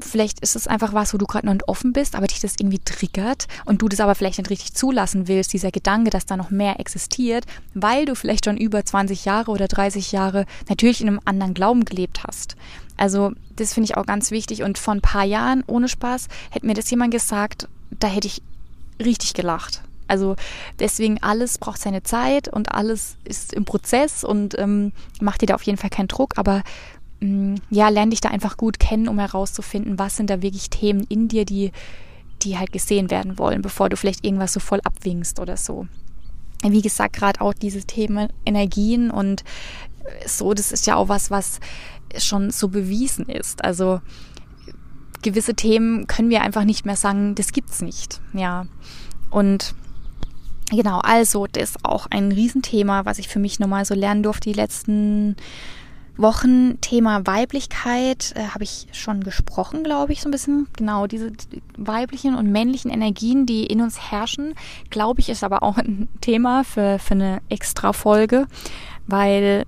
[0.00, 2.56] vielleicht ist es einfach was, wo du gerade noch nicht offen bist, aber dich das
[2.58, 6.36] irgendwie triggert und du das aber vielleicht nicht richtig zulassen willst, dieser Gedanke, dass da
[6.36, 11.08] noch mehr existiert, weil du vielleicht schon über 20 Jahre oder 30 Jahre natürlich in
[11.08, 12.56] einem anderen Glauben gelebt hast.
[12.96, 16.66] Also das finde ich auch ganz wichtig und vor ein paar Jahren, ohne Spaß, hätte
[16.66, 18.42] mir das jemand gesagt, da hätte ich
[18.98, 19.82] richtig gelacht.
[20.08, 20.36] Also
[20.78, 25.54] deswegen alles braucht seine Zeit und alles ist im Prozess und ähm, macht dir da
[25.54, 26.62] auf jeden Fall keinen Druck, aber
[27.20, 31.28] ja, lerne dich da einfach gut kennen, um herauszufinden, was sind da wirklich Themen in
[31.28, 31.72] dir, die,
[32.42, 35.86] die halt gesehen werden wollen, bevor du vielleicht irgendwas so voll abwinkst oder so.
[36.62, 39.44] Wie gesagt, gerade auch dieses Thema Energien und
[40.26, 41.60] so, das ist ja auch was, was
[42.18, 43.64] schon so bewiesen ist.
[43.64, 44.00] Also
[45.22, 48.20] gewisse Themen können wir einfach nicht mehr sagen, das gibt's nicht.
[48.32, 48.66] Ja.
[49.30, 49.74] Und
[50.70, 54.50] genau, also das ist auch ein Riesenthema, was ich für mich nochmal so lernen durfte
[54.50, 55.36] die letzten
[56.16, 56.80] Wochen.
[56.80, 60.66] Thema Weiblichkeit äh, habe ich schon gesprochen, glaube ich, so ein bisschen.
[60.76, 61.32] Genau, diese
[61.76, 64.54] weiblichen und männlichen Energien, die in uns herrschen,
[64.90, 68.46] glaube ich, ist aber auch ein Thema für, für eine extra Folge,
[69.06, 69.64] weil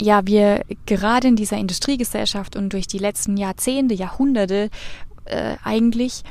[0.00, 4.70] ja, wir gerade in dieser Industriegesellschaft und durch die letzten Jahrzehnte, Jahrhunderte
[5.24, 6.22] äh, eigentlich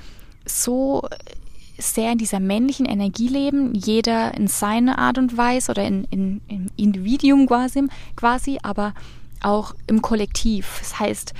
[0.45, 1.07] so
[1.77, 6.41] sehr in dieser männlichen Energie leben, jeder in seiner Art und Weise oder in, in,
[6.47, 8.93] im Individuum quasi, quasi, aber
[9.43, 10.77] auch im Kollektiv.
[10.79, 11.33] Das heißt,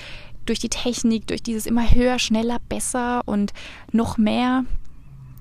[0.45, 3.53] durch die Technik, durch dieses immer höher, schneller, besser und
[3.91, 4.65] noch mehr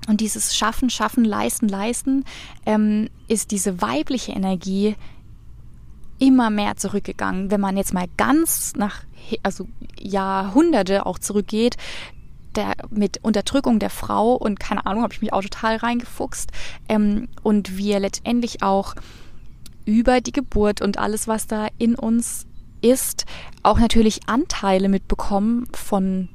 [0.07, 2.25] und dieses Schaffen, Schaffen, Leisten, Leisten,
[2.65, 4.95] ähm, ist diese weibliche Energie
[6.19, 7.51] immer mehr zurückgegangen.
[7.51, 9.03] Wenn man jetzt mal ganz nach,
[9.43, 9.67] also
[9.99, 11.77] Jahrhunderte auch zurückgeht,
[12.55, 16.51] der, mit Unterdrückung der Frau und keine Ahnung, habe ich mich auch total reingefuchst.
[16.87, 18.95] Ähm, und wir letztendlich auch
[19.85, 22.45] über die Geburt und alles, was da in uns
[22.83, 23.25] ist,
[23.63, 26.29] auch natürlich Anteile mitbekommen von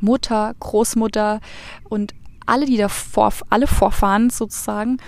[0.00, 1.40] Mutter, Großmutter
[1.88, 4.98] und alle, die davor, alle Vorfahren sozusagen.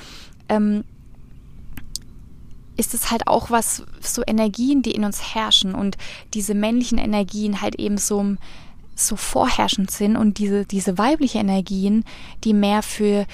[0.49, 0.85] Ähm,
[2.77, 5.97] ist es halt auch was, so Energien, die in uns herrschen und
[6.33, 8.37] diese männlichen Energien halt eben so,
[8.97, 12.05] so vorherrschend sind und diese, diese weibliche Energien,
[12.43, 13.27] die mehr für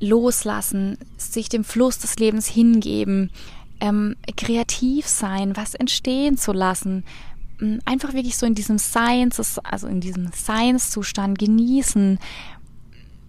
[0.00, 3.30] loslassen, sich dem Fluss des Lebens hingeben,
[3.80, 7.04] ähm, kreativ sein, was entstehen zu lassen,
[7.84, 12.18] einfach wirklich so in diesem Science, also in diesem Science-Zustand genießen,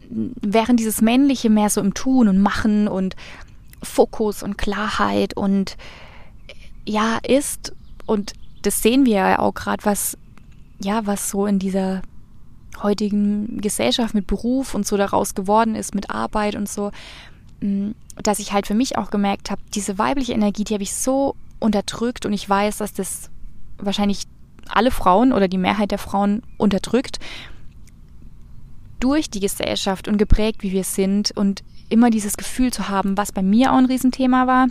[0.10, 3.16] während dieses Männliche mehr so im Tun und Machen und
[3.82, 5.78] Fokus und Klarheit und
[6.86, 7.74] ja ist.
[8.06, 10.18] Und das sehen wir ja auch gerade, was
[10.82, 12.02] ja, was so in dieser
[12.82, 16.92] heutigen Gesellschaft mit Beruf und so daraus geworden ist, mit Arbeit und so,
[17.62, 20.94] mm, dass ich halt für mich auch gemerkt habe, diese weibliche Energie, die habe ich
[20.94, 23.30] so unterdrückt und ich weiß, dass das
[23.78, 24.24] wahrscheinlich
[24.68, 27.20] alle Frauen oder die Mehrheit der Frauen unterdrückt
[29.00, 33.32] durch die Gesellschaft und geprägt, wie wir sind und immer dieses Gefühl zu haben, was
[33.32, 34.68] bei mir auch ein Riesenthema war,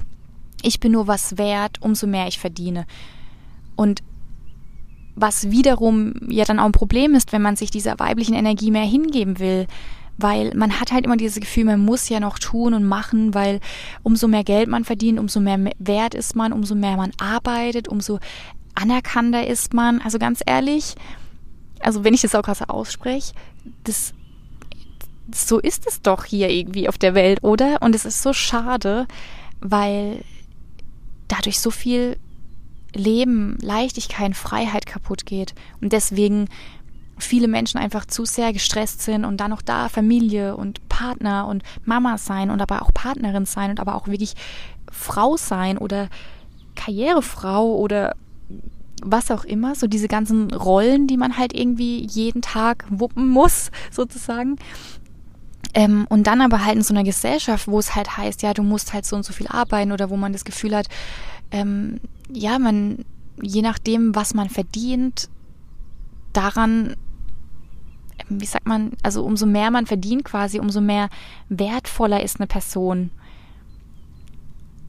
[0.63, 2.87] ich bin nur was wert, umso mehr ich verdiene.
[3.77, 4.03] Und
[5.15, 8.85] was wiederum ja dann auch ein Problem ist, wenn man sich dieser weiblichen Energie mehr
[8.85, 9.67] hingeben will,
[10.19, 13.61] weil man hat halt immer dieses Gefühl, man muss ja noch tun und machen, weil
[14.03, 18.19] umso mehr Geld man verdient, umso mehr wert ist man, umso mehr man arbeitet, umso
[18.75, 20.01] anerkannter ist man.
[20.03, 20.97] Also ganz ehrlich,
[21.81, 23.33] also wenn ich das auch gerade ausspreche,
[23.85, 24.13] das
[25.33, 27.83] so ist es doch hier irgendwie auf der Welt, oder?
[27.83, 29.07] Und es ist so schade,
[29.61, 30.25] weil
[31.29, 32.17] dadurch so viel
[32.95, 35.55] Leben, Leichtigkeit, Freiheit kaputt geht.
[35.81, 36.49] Und deswegen
[37.21, 41.63] viele Menschen einfach zu sehr gestresst sind und dann noch da Familie und Partner und
[41.85, 44.35] Mama sein und aber auch Partnerin sein und aber auch wirklich
[44.91, 46.09] Frau sein oder
[46.75, 48.15] Karrierefrau oder
[49.03, 53.71] was auch immer, so diese ganzen Rollen, die man halt irgendwie jeden Tag wuppen muss,
[53.91, 54.57] sozusagen.
[55.75, 58.63] Ähm, und dann aber halt in so einer Gesellschaft, wo es halt heißt, ja, du
[58.63, 60.89] musst halt so und so viel arbeiten oder wo man das Gefühl hat,
[61.51, 62.01] ähm,
[62.33, 63.05] ja, man,
[63.41, 65.29] je nachdem, was man verdient,
[66.33, 66.97] daran,
[68.29, 71.09] wie sagt man, also umso mehr man verdient quasi, umso mehr
[71.49, 73.11] wertvoller ist eine Person.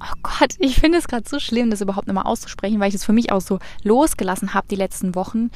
[0.02, 3.04] Oh Gott, ich finde es gerade so schlimm, das überhaupt nochmal auszusprechen, weil ich das
[3.04, 5.50] für mich auch so losgelassen habe die letzten Wochen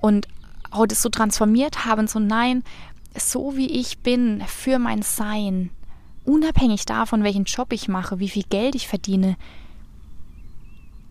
[0.00, 0.28] und
[0.70, 2.62] auch das so transformiert habe und so, nein,
[3.16, 5.70] so wie ich bin, für mein Sein,
[6.24, 9.36] unabhängig davon, welchen Job ich mache, wie viel Geld ich verdiene,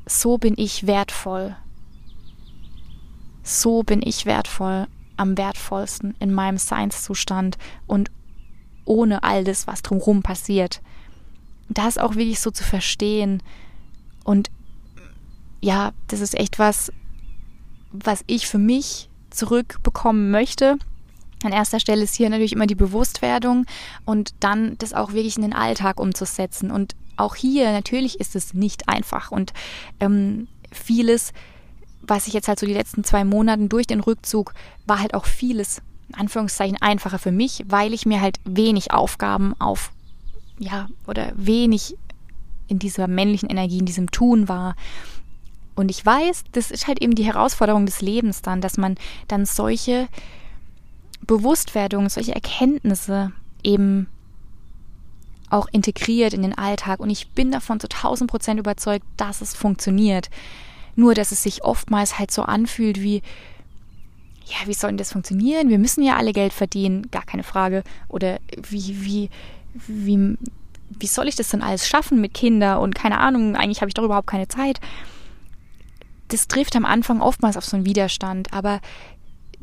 [0.05, 1.55] so bin ich wertvoll.
[3.43, 4.87] So bin ich wertvoll,
[5.19, 7.57] am wertvollsten in meinem Seinszustand
[7.87, 8.11] und
[8.85, 10.81] ohne all das, was drumherum passiert.
[11.67, 13.43] Das auch wirklich so zu verstehen.
[14.23, 14.49] Und
[15.61, 16.91] ja, das ist echt was,
[17.91, 20.77] was ich für mich zurückbekommen möchte
[21.43, 23.65] an erster Stelle ist hier natürlich immer die Bewusstwerdung
[24.05, 26.69] und dann das auch wirklich in den Alltag umzusetzen.
[26.69, 29.53] Und auch hier natürlich ist es nicht einfach und
[29.99, 31.31] ähm, vieles,
[32.09, 34.53] was ich jetzt halt so die letzten zwei Monaten durch den Rückzug,
[34.85, 39.53] war halt auch vieles in Anführungszeichen einfacher für mich, weil ich mir halt wenig Aufgaben
[39.59, 39.91] auf,
[40.57, 41.95] ja, oder wenig
[42.67, 44.75] in dieser männlichen Energie, in diesem Tun war.
[45.75, 48.95] Und ich weiß, das ist halt eben die Herausforderung des Lebens dann, dass man
[49.27, 50.07] dann solche
[51.21, 53.31] Bewusstwerdungen, solche Erkenntnisse
[53.63, 54.07] eben
[55.49, 56.99] auch integriert in den Alltag.
[56.99, 60.29] Und ich bin davon zu 1000 Prozent überzeugt, dass es funktioniert.
[60.95, 63.21] Nur, dass es sich oftmals halt so anfühlt wie,
[64.45, 65.69] ja, wie soll denn das funktionieren?
[65.69, 67.83] Wir müssen ja alle Geld verdienen, gar keine Frage.
[68.07, 69.29] Oder wie, wie,
[69.87, 70.37] wie,
[70.89, 73.93] wie soll ich das denn alles schaffen mit Kindern und keine Ahnung, eigentlich habe ich
[73.93, 74.79] doch überhaupt keine Zeit.
[76.29, 78.81] Das trifft am Anfang oftmals auf so einen Widerstand, aber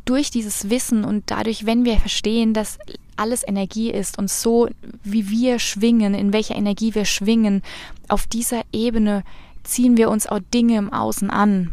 [0.05, 2.79] durch dieses Wissen und dadurch, wenn wir verstehen, dass
[3.17, 4.69] alles Energie ist und so,
[5.03, 7.63] wie wir schwingen, in welcher Energie wir schwingen,
[8.09, 9.25] auf dieser Ebene
[9.67, 11.71] ziehen wir uns auch Dinge im Außen an,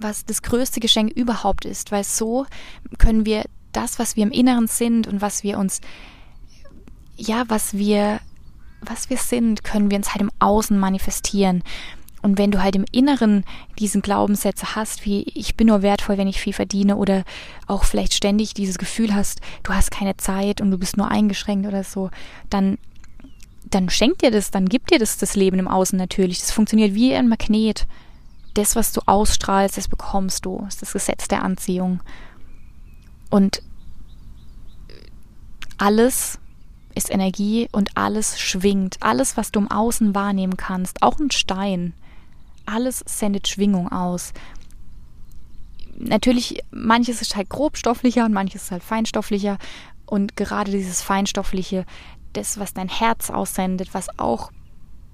[0.00, 2.46] was das größte Geschenk überhaupt ist, weil so
[2.98, 5.80] können wir das, was wir im Inneren sind und was wir uns,
[7.16, 8.20] ja, was wir,
[8.80, 11.62] was wir sind, können wir uns halt im Außen manifestieren.
[12.22, 13.44] Und wenn du halt im Inneren
[13.78, 17.24] diesen Glaubenssätze hast, wie ich bin nur wertvoll, wenn ich viel verdiene, oder
[17.66, 21.66] auch vielleicht ständig dieses Gefühl hast, du hast keine Zeit und du bist nur eingeschränkt
[21.66, 22.10] oder so,
[22.50, 22.76] dann,
[23.70, 26.40] dann schenkt dir das, dann gibt dir das das Leben im Außen natürlich.
[26.40, 27.86] Das funktioniert wie ein Magnet.
[28.54, 30.58] Das, was du ausstrahlst, das bekommst du.
[30.64, 32.00] Das ist das Gesetz der Anziehung.
[33.30, 33.62] Und
[35.78, 36.38] alles
[36.94, 38.96] ist Energie und alles schwingt.
[39.00, 41.94] Alles, was du im Außen wahrnehmen kannst, auch ein Stein,
[42.66, 44.32] alles sendet Schwingung aus.
[45.96, 49.58] Natürlich, manches ist halt grobstofflicher und manches ist halt feinstofflicher.
[50.06, 51.86] Und gerade dieses Feinstoffliche,
[52.32, 54.50] das, was dein Herz aussendet, was auch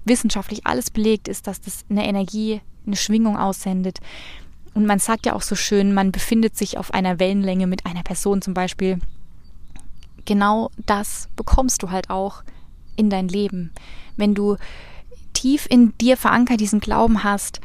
[0.05, 3.99] wissenschaftlich alles belegt ist, dass das eine Energie, eine Schwingung aussendet.
[4.73, 8.03] Und man sagt ja auch so schön, man befindet sich auf einer Wellenlänge mit einer
[8.03, 8.99] Person zum Beispiel.
[10.25, 12.43] Genau das bekommst du halt auch
[12.95, 13.71] in dein Leben.
[14.17, 14.57] Wenn du
[15.33, 17.61] tief in dir verankert diesen Glauben hast,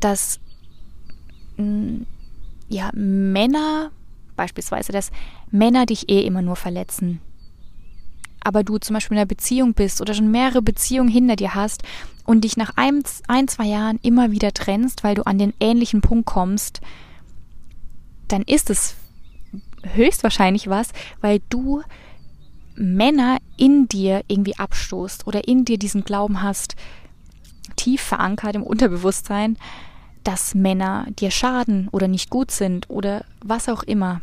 [0.00, 0.40] dass
[1.56, 2.02] mm,
[2.68, 3.90] ja, Männer,
[4.36, 5.10] beispielsweise, dass
[5.50, 7.20] Männer dich eh immer nur verletzen.
[8.44, 11.82] Aber du zum Beispiel in einer Beziehung bist oder schon mehrere Beziehungen hinter dir hast
[12.24, 16.00] und dich nach ein, ein, zwei Jahren immer wieder trennst, weil du an den ähnlichen
[16.00, 16.80] Punkt kommst,
[18.28, 18.94] dann ist es
[19.82, 20.90] höchstwahrscheinlich was,
[21.20, 21.82] weil du
[22.76, 26.76] Männer in dir irgendwie abstoßt oder in dir diesen Glauben hast,
[27.76, 29.56] tief verankert im Unterbewusstsein,
[30.22, 34.22] dass Männer dir schaden oder nicht gut sind oder was auch immer.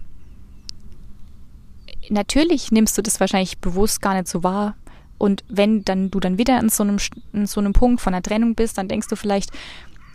[2.12, 4.76] Natürlich nimmst du das wahrscheinlich bewusst gar nicht so wahr.
[5.18, 6.98] Und wenn dann du dann wieder an so einem,
[7.32, 9.50] an so einem Punkt von der Trennung bist, dann denkst du vielleicht,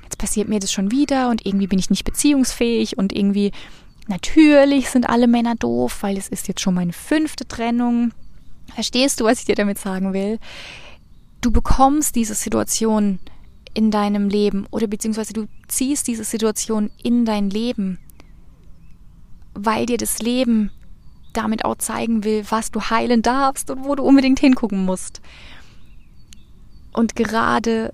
[0.04, 3.50] jetzt passiert mir das schon wieder und irgendwie bin ich nicht beziehungsfähig und irgendwie
[4.08, 8.12] natürlich sind alle Männer doof, weil es ist jetzt schon meine fünfte Trennung.
[8.74, 10.38] Verstehst du, was ich dir damit sagen will?
[11.40, 13.20] Du bekommst diese Situation
[13.72, 17.98] in deinem Leben oder beziehungsweise du ziehst diese Situation in dein Leben,
[19.54, 20.72] weil dir das Leben
[21.36, 25.20] damit auch zeigen will, was du heilen darfst und wo du unbedingt hingucken musst.
[26.92, 27.92] Und gerade,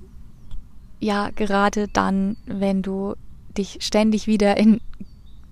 [1.01, 3.14] ja, gerade dann, wenn du
[3.57, 4.80] dich ständig wieder in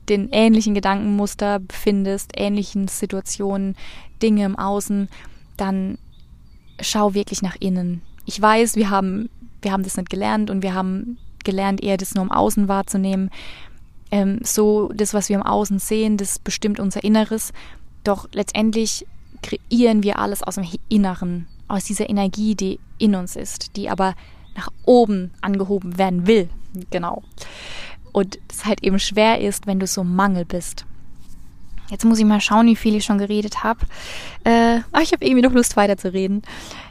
[0.09, 3.77] den ähnlichen Gedankenmuster befindest, ähnlichen Situationen,
[4.23, 5.09] Dinge im Außen,
[5.57, 5.99] dann
[6.81, 8.03] schau wirklich nach innen.
[8.25, 9.29] Ich weiß, wir haben,
[9.63, 13.31] wir haben das nicht gelernt und wir haben gelernt, eher das nur im Außen wahrzunehmen.
[14.11, 17.53] Ähm, so, das, was wir im Außen sehen, das bestimmt unser Inneres.
[18.05, 19.07] Doch letztendlich
[19.43, 24.15] kreieren wir alles aus dem Inneren, aus dieser Energie, die in uns ist, die aber
[24.55, 26.49] nach oben angehoben werden will.
[26.91, 27.23] Genau.
[28.13, 30.85] Und es halt eben schwer ist, wenn du so Mangel bist.
[31.91, 33.81] Jetzt muss ich mal schauen, wie viel ich schon geredet habe.
[34.45, 36.43] Äh, aber ich habe irgendwie noch Lust weiterzureden.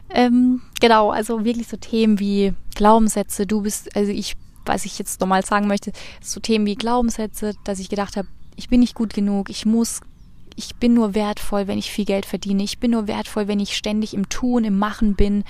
[0.09, 3.45] Ähm, genau, also wirklich so Themen wie Glaubenssätze.
[3.45, 4.35] Du bist, also ich,
[4.65, 5.91] was ich jetzt nochmal sagen möchte,
[6.21, 10.01] so Themen wie Glaubenssätze, dass ich gedacht habe, ich bin nicht gut genug, ich muss,
[10.59, 13.77] ich bin nur wertvoll, wenn ich viel Geld verdiene, ich bin nur wertvoll, wenn ich
[13.77, 15.45] ständig im Tun, im Machen bin.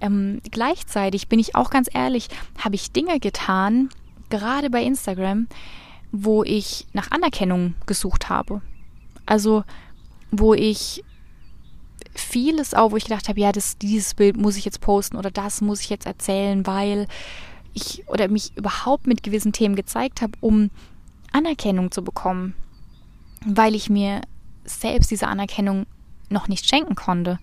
[0.00, 2.28] Ähm, gleichzeitig bin ich auch ganz ehrlich,
[2.58, 3.90] habe ich Dinge getan,
[4.28, 5.46] gerade bei Instagram,
[6.10, 8.60] wo ich nach Anerkennung gesucht habe.
[9.24, 9.62] Also,
[10.32, 11.04] wo ich
[12.12, 15.30] vieles auch, wo ich gedacht habe, ja, das, dieses Bild muss ich jetzt posten oder
[15.30, 17.06] das muss ich jetzt erzählen, weil
[17.72, 20.70] ich oder mich überhaupt mit gewissen Themen gezeigt habe, um
[21.30, 22.54] Anerkennung zu bekommen,
[23.46, 24.22] weil ich mir
[24.70, 25.86] selbst diese Anerkennung
[26.28, 27.38] noch nicht schenken konnte.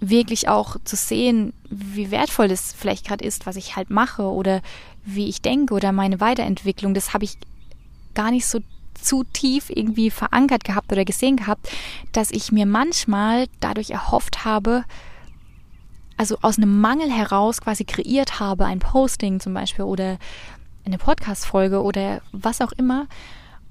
[0.00, 4.62] Wirklich auch zu sehen, wie wertvoll das vielleicht gerade ist, was ich halt mache oder
[5.04, 7.38] wie ich denke oder meine Weiterentwicklung, das habe ich
[8.14, 8.60] gar nicht so
[8.94, 11.68] zu tief irgendwie verankert gehabt oder gesehen gehabt,
[12.12, 14.84] dass ich mir manchmal dadurch erhofft habe,
[16.16, 20.18] also aus einem Mangel heraus quasi kreiert habe, ein Posting zum Beispiel oder
[20.84, 23.06] eine Podcast-Folge oder was auch immer,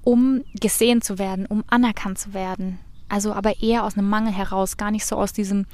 [0.06, 2.78] um gesehen zu werden, um anerkannt zu werden.
[3.08, 5.66] Also aber eher aus einem Mangel heraus, gar nicht so aus diesem,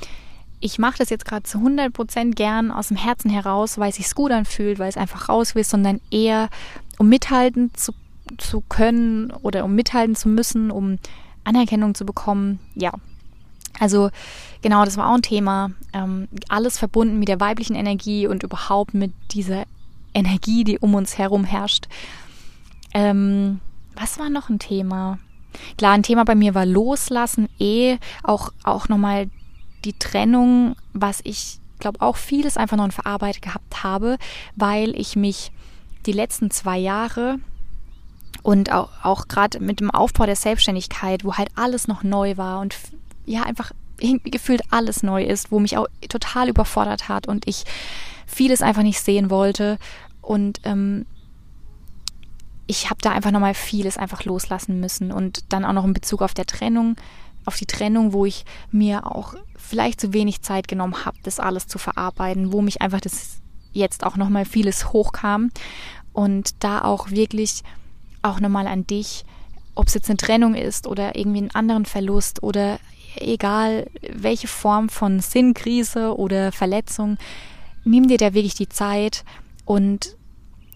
[0.58, 3.96] ich mache das jetzt gerade zu 100 Prozent gern aus dem Herzen heraus, weil es
[3.96, 6.48] sich gut anfühlt, weil es einfach raus will, sondern eher
[6.96, 7.92] um mithalten zu,
[8.38, 10.98] zu können oder um mithalten zu müssen, um
[11.44, 12.58] Anerkennung zu bekommen.
[12.74, 12.92] Ja,
[13.80, 14.08] also
[14.62, 15.72] genau, das war auch ein Thema.
[15.92, 19.64] Ähm, alles verbunden mit der weiblichen Energie und überhaupt mit dieser
[20.14, 21.86] Energie, die um uns herum herrscht.
[22.94, 23.60] Ähm,
[23.94, 25.18] was war noch ein Thema?
[25.76, 29.28] Klar, ein Thema bei mir war Loslassen, eh auch, auch nochmal
[29.84, 34.16] die Trennung, was ich glaube auch vieles einfach noch verarbeitet gehabt habe,
[34.56, 35.50] weil ich mich
[36.06, 37.38] die letzten zwei Jahre
[38.42, 42.60] und auch, auch gerade mit dem Aufbau der Selbstständigkeit, wo halt alles noch neu war
[42.60, 42.76] und
[43.26, 43.72] ja einfach
[44.24, 47.64] gefühlt alles neu ist, wo mich auch total überfordert hat und ich
[48.26, 49.78] vieles einfach nicht sehen wollte
[50.22, 51.06] und ähm,
[52.66, 56.22] ich habe da einfach nochmal vieles einfach loslassen müssen und dann auch noch in Bezug
[56.22, 56.96] auf der Trennung
[57.44, 61.66] auf die Trennung, wo ich mir auch vielleicht zu wenig Zeit genommen habe, das alles
[61.66, 63.40] zu verarbeiten, wo mich einfach das
[63.72, 65.50] jetzt auch nochmal vieles hochkam
[66.12, 67.62] und da auch wirklich
[68.22, 69.24] auch nochmal an dich,
[69.74, 72.78] ob es jetzt eine Trennung ist oder irgendwie einen anderen Verlust oder
[73.16, 77.18] egal welche Form von Sinnkrise oder Verletzung,
[77.84, 79.24] nimm dir da wirklich die Zeit
[79.64, 80.16] und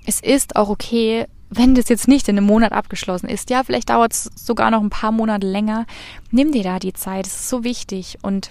[0.07, 3.91] es ist auch okay, wenn das jetzt nicht in einem Monat abgeschlossen ist, ja, vielleicht
[3.91, 5.87] dauert es sogar noch ein paar Monate länger,
[6.31, 8.51] nimm dir da die Zeit, es ist so wichtig und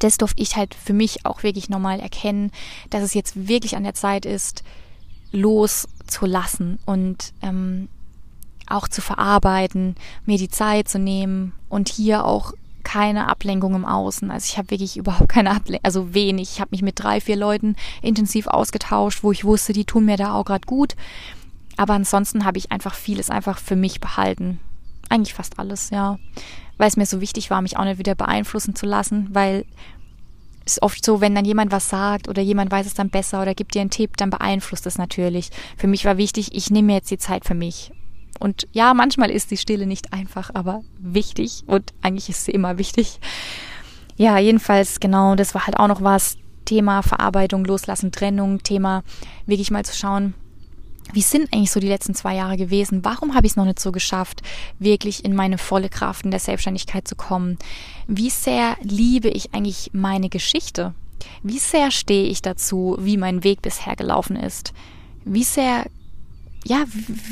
[0.00, 2.52] das durfte ich halt für mich auch wirklich nochmal erkennen,
[2.90, 4.62] dass es jetzt wirklich an der Zeit ist,
[5.32, 7.88] loszulassen und ähm,
[8.66, 12.52] auch zu verarbeiten, mir die Zeit zu nehmen und hier auch
[12.84, 14.30] keine Ablenkung im Außen.
[14.30, 16.52] Also ich habe wirklich überhaupt keine Ablenkung, also wenig.
[16.52, 20.16] Ich habe mich mit drei, vier Leuten intensiv ausgetauscht, wo ich wusste, die tun mir
[20.16, 20.94] da auch gerade gut.
[21.78, 24.58] Aber ansonsten habe ich einfach vieles einfach für mich behalten.
[25.08, 26.18] Eigentlich fast alles, ja.
[26.76, 29.64] Weil es mir so wichtig war, mich auch nicht wieder beeinflussen zu lassen, weil
[30.66, 33.40] es ist oft so, wenn dann jemand was sagt oder jemand weiß es dann besser
[33.40, 35.50] oder gibt dir einen Tipp, dann beeinflusst es natürlich.
[35.76, 37.92] Für mich war wichtig, ich nehme mir jetzt die Zeit für mich.
[38.40, 42.76] Und ja, manchmal ist die Stille nicht einfach, aber wichtig und eigentlich ist sie immer
[42.76, 43.20] wichtig.
[44.16, 46.36] Ja, jedenfalls, genau, das war halt auch noch was.
[46.64, 49.02] Thema Verarbeitung, Loslassen, Trennung, Thema
[49.46, 50.34] wirklich mal zu schauen,
[51.12, 53.04] wie sind eigentlich so die letzten zwei Jahre gewesen?
[53.04, 54.42] Warum habe ich es noch nicht so geschafft,
[54.78, 57.58] wirklich in meine volle Kraft in der Selbstständigkeit zu kommen?
[58.06, 60.94] Wie sehr liebe ich eigentlich meine Geschichte?
[61.42, 64.72] Wie sehr stehe ich dazu, wie mein Weg bisher gelaufen ist?
[65.24, 65.86] Wie sehr,
[66.64, 66.84] ja,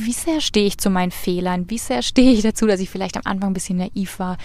[0.05, 1.70] wie sehr stehe ich zu meinen Fehlern?
[1.70, 4.39] Wie sehr stehe ich dazu, dass ich vielleicht am Anfang ein bisschen naiv war?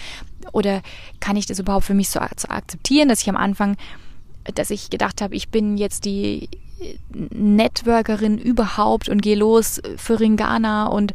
[0.52, 0.82] Oder
[1.20, 3.76] kann ich das überhaupt für mich so, so akzeptieren, dass ich am Anfang
[4.54, 6.48] dass ich gedacht habe, ich bin jetzt die
[7.10, 11.14] Networkerin überhaupt und gehe los für Ringana und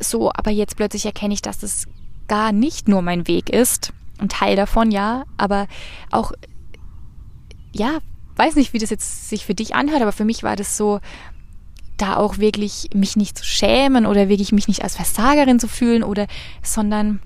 [0.00, 1.86] so, aber jetzt plötzlich erkenne ich, dass das
[2.28, 3.92] gar nicht nur mein Weg ist.
[4.18, 5.66] Ein Teil davon, ja, aber
[6.10, 6.32] auch,
[7.72, 7.98] ja,
[8.36, 11.00] weiß nicht, wie das jetzt sich für dich anhört, aber für mich war das so,
[11.96, 16.02] da auch wirklich mich nicht zu schämen oder wirklich mich nicht als Versagerin zu fühlen
[16.02, 16.26] oder,
[16.62, 17.20] sondern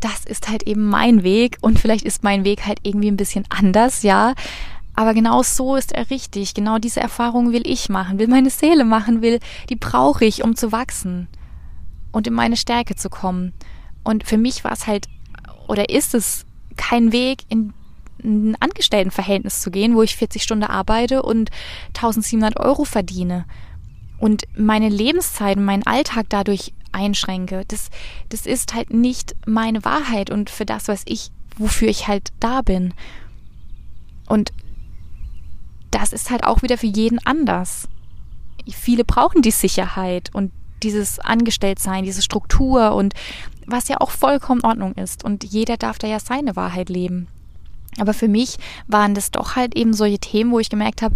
[0.00, 3.44] das ist halt eben mein Weg und vielleicht ist mein Weg halt irgendwie ein bisschen
[3.48, 4.34] anders, ja,
[4.94, 6.54] aber genau so ist er richtig.
[6.54, 10.56] Genau diese Erfahrung will ich machen, will meine Seele machen, will, die brauche ich, um
[10.56, 11.28] zu wachsen
[12.12, 13.52] und in meine Stärke zu kommen.
[14.04, 15.08] Und für mich war es halt,
[15.66, 17.72] oder ist es kein Weg, in
[18.22, 21.50] ein Angestelltenverhältnis zu gehen, wo ich 40 Stunden arbeite und
[21.88, 23.44] 1700 Euro verdiene
[24.18, 27.64] und meine Lebenszeit und meinen Alltag dadurch einschränke.
[27.68, 27.90] Das,
[28.28, 32.62] das ist halt nicht meine Wahrheit und für das, was ich, wofür ich halt da
[32.62, 32.94] bin.
[34.26, 34.52] Und
[35.94, 37.88] das ist halt auch wieder für jeden anders.
[38.68, 40.50] Viele brauchen die Sicherheit und
[40.82, 43.14] dieses Angestelltsein, diese Struktur und
[43.66, 45.24] was ja auch vollkommen in Ordnung ist.
[45.24, 47.28] Und jeder darf da ja seine Wahrheit leben.
[47.98, 48.56] Aber für mich
[48.88, 51.14] waren das doch halt eben solche Themen, wo ich gemerkt habe,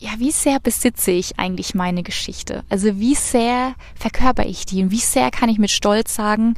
[0.00, 2.62] ja, wie sehr besitze ich eigentlich meine Geschichte?
[2.68, 6.54] Also wie sehr verkörper ich die und wie sehr kann ich mit Stolz sagen,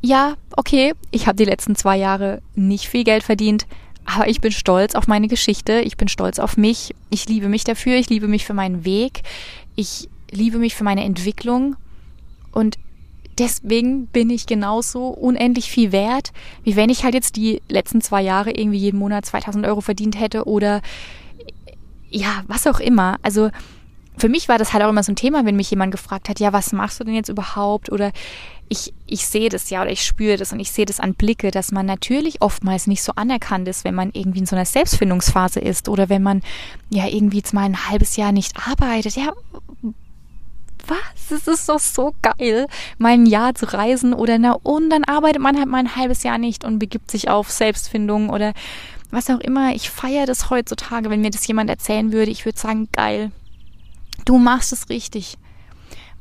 [0.00, 3.66] ja, okay, ich habe die letzten zwei Jahre nicht viel Geld verdient,
[4.04, 7.64] aber ich bin stolz auf meine Geschichte, ich bin stolz auf mich, ich liebe mich
[7.64, 9.22] dafür, ich liebe mich für meinen Weg,
[9.76, 11.76] ich liebe mich für meine Entwicklung.
[12.52, 12.76] Und
[13.38, 16.32] deswegen bin ich genauso unendlich viel wert,
[16.62, 20.18] wie wenn ich halt jetzt die letzten zwei Jahre irgendwie jeden Monat 2000 Euro verdient
[20.18, 20.82] hätte oder
[22.10, 23.16] ja, was auch immer.
[23.22, 23.50] Also
[24.16, 26.40] für mich war das halt auch immer so ein Thema, wenn mich jemand gefragt hat,
[26.40, 27.90] ja, was machst du denn jetzt überhaupt?
[27.90, 28.12] Oder
[28.68, 31.50] ich, ich sehe das ja oder ich spüre das und ich sehe das an Blicke,
[31.50, 35.60] dass man natürlich oftmals nicht so anerkannt ist, wenn man irgendwie in so einer Selbstfindungsphase
[35.60, 36.42] ist oder wenn man
[36.90, 39.16] ja irgendwie jetzt mal ein halbes Jahr nicht arbeitet.
[39.16, 39.32] Ja,
[40.86, 41.30] was?
[41.30, 42.66] Es ist doch so geil,
[42.98, 46.22] mal ein Jahr zu reisen oder na und dann arbeitet man halt mal ein halbes
[46.22, 48.52] Jahr nicht und begibt sich auf Selbstfindung oder
[49.10, 49.74] was auch immer.
[49.74, 52.30] Ich feiere das heutzutage, wenn mir das jemand erzählen würde.
[52.30, 53.30] Ich würde sagen, geil.
[54.24, 55.38] Du machst es richtig.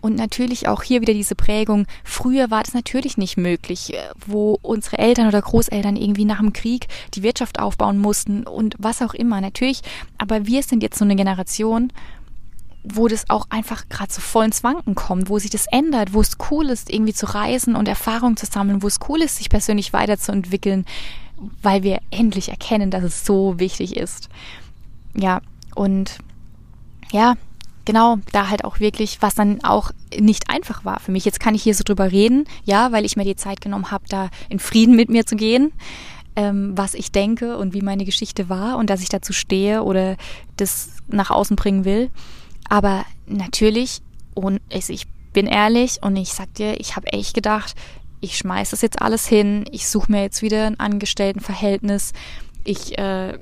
[0.02, 1.88] Und natürlich auch hier wieder diese Prägung.
[2.04, 6.52] Früher war das natürlich nicht möglich, äh, wo unsere Eltern oder Großeltern irgendwie nach dem
[6.52, 9.40] Krieg die Wirtschaft aufbauen mussten und was auch immer.
[9.40, 9.82] Natürlich,
[10.18, 11.94] aber wir sind jetzt so eine Generation,
[12.84, 16.20] wo das auch einfach gerade so voll ins Wanken kommt, wo sich das ändert, wo
[16.20, 19.50] es cool ist, irgendwie zu reisen und Erfahrungen zu sammeln, wo es cool ist, sich
[19.50, 20.86] persönlich weiterzuentwickeln,
[21.62, 24.28] weil wir endlich erkennen, dass es so wichtig ist.
[25.16, 25.42] Ja,
[25.76, 26.18] und
[27.14, 27.36] ja,
[27.86, 31.26] genau, da halt auch wirklich, was dann auch nicht einfach war für mich.
[31.26, 34.06] Jetzt kann ich hier so drüber reden, ja, weil ich mir die Zeit genommen habe,
[34.10, 35.72] da in Frieden mit mir zu gehen,
[36.36, 40.18] ähm, was ich denke und wie meine Geschichte war und dass ich dazu stehe oder
[40.58, 42.10] das nach außen bringen will.
[42.70, 44.02] Aber natürlich,
[44.34, 47.76] und ich bin ehrlich und ich sag dir, ich habe echt gedacht,
[48.22, 52.14] ich schmeiß das jetzt alles hin, ich suche mir jetzt wieder ein Angestelltenverhältnis,
[52.64, 53.38] ich, äh,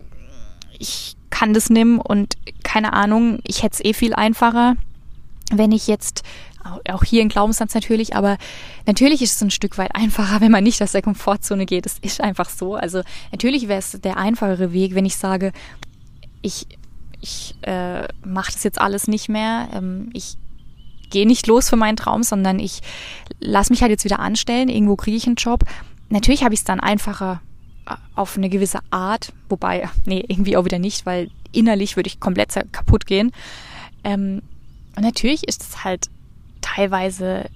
[0.80, 4.76] ich kann das nehmen und keine Ahnung, ich hätte es eh viel einfacher,
[5.52, 6.24] wenn ich jetzt
[6.88, 8.38] auch hier ein Glaubenssatz natürlich, aber
[8.86, 11.86] natürlich ist es ein Stück weit einfacher, wenn man nicht aus der Komfortzone geht.
[11.86, 12.76] Es ist einfach so.
[12.76, 13.02] Also
[13.32, 15.54] natürlich wäre es der einfachere Weg, wenn ich sage,
[16.42, 16.68] ich,
[17.20, 19.70] ich äh, mache das jetzt alles nicht mehr.
[19.74, 20.38] Ähm, ich
[21.10, 22.82] gehe nicht los für meinen Traum, sondern ich
[23.40, 24.70] lasse mich halt jetzt wieder anstellen.
[24.70, 25.64] Irgendwo kriege ich einen Job.
[26.10, 27.42] Natürlich habe ich es dann einfacher
[28.16, 32.54] auf eine gewisse Art, wobei, nee, irgendwie auch wieder nicht, weil innerlich würde ich komplett
[32.72, 33.32] kaputt gehen.
[34.04, 34.42] Ähm,
[34.96, 36.10] und natürlich ist es halt
[36.62, 37.50] teilweise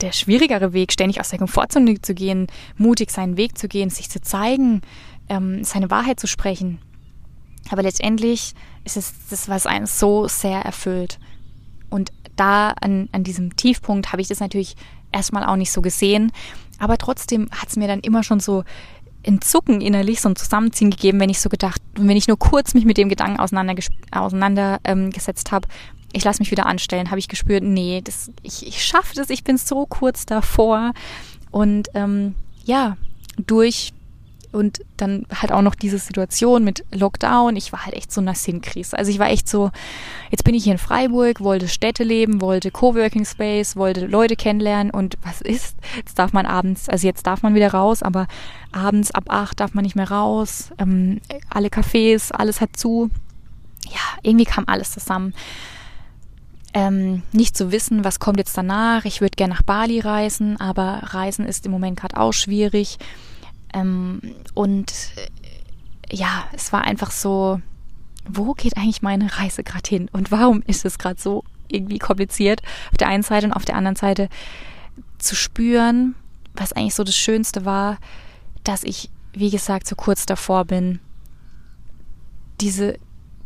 [0.00, 4.10] der schwierigere Weg, ständig aus der Komfortzone zu gehen, mutig seinen Weg zu gehen, sich
[4.10, 4.82] zu zeigen,
[5.28, 6.78] ähm, seine Wahrheit zu sprechen.
[7.70, 8.54] Aber letztendlich
[8.84, 11.18] ist es das, was einen so sehr erfüllt.
[11.90, 14.76] Und da an, an diesem Tiefpunkt habe ich das natürlich
[15.12, 16.32] erstmal auch nicht so gesehen.
[16.78, 18.64] Aber trotzdem hat es mir dann immer schon so
[19.26, 22.74] ein Zucken innerlich, so ein Zusammenziehen gegeben, wenn ich so gedacht, wenn ich nur kurz
[22.74, 25.10] mich mit dem Gedanken auseinandergesetzt auseinander, ähm,
[25.50, 25.68] habe,
[26.12, 29.42] ich lasse mich wieder anstellen, habe ich gespürt, nee, das, ich, ich schaffe das, ich
[29.42, 30.92] bin so kurz davor.
[31.50, 32.96] Und ähm, ja,
[33.38, 33.93] durch
[34.54, 37.56] und dann halt auch noch diese Situation mit Lockdown.
[37.56, 38.96] Ich war halt echt so in einer Sinnkrise.
[38.96, 39.70] Also ich war echt so,
[40.30, 44.90] jetzt bin ich hier in Freiburg, wollte Städte leben, wollte Coworking Space, wollte Leute kennenlernen
[44.90, 45.76] und was ist?
[45.96, 48.26] Jetzt darf man abends, also jetzt darf man wieder raus, aber
[48.72, 50.70] abends ab acht darf man nicht mehr raus.
[50.78, 53.10] Ähm, alle Cafés, alles hat zu.
[53.86, 55.34] Ja, irgendwie kam alles zusammen.
[56.76, 59.04] Ähm, nicht zu wissen, was kommt jetzt danach.
[59.04, 62.98] Ich würde gerne nach Bali reisen, aber Reisen ist im Moment gerade auch schwierig.
[63.74, 64.20] Ähm,
[64.54, 67.60] und äh, ja, es war einfach so,
[68.26, 70.08] wo geht eigentlich meine Reise gerade hin?
[70.12, 72.62] Und warum ist es gerade so irgendwie kompliziert
[72.92, 74.28] auf der einen Seite und auf der anderen Seite
[75.18, 76.14] zu spüren,
[76.54, 77.98] was eigentlich so das Schönste war,
[78.62, 81.00] dass ich, wie gesagt, so kurz davor bin,
[82.60, 82.98] diese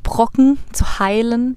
[0.03, 1.57] Brocken zu heilen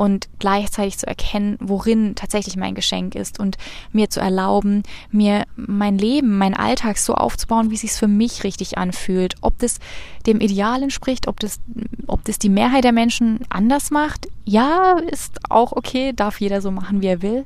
[0.00, 3.58] und gleichzeitig zu erkennen, worin tatsächlich mein Geschenk ist und
[3.92, 8.42] mir zu erlauben, mir mein Leben, mein Alltag so aufzubauen, wie es sich für mich
[8.42, 9.34] richtig anfühlt.
[9.42, 9.78] Ob das
[10.24, 11.60] dem Ideal entspricht, ob das,
[12.06, 16.70] ob das die Mehrheit der Menschen anders macht, ja, ist auch okay, darf jeder so
[16.70, 17.44] machen, wie er will.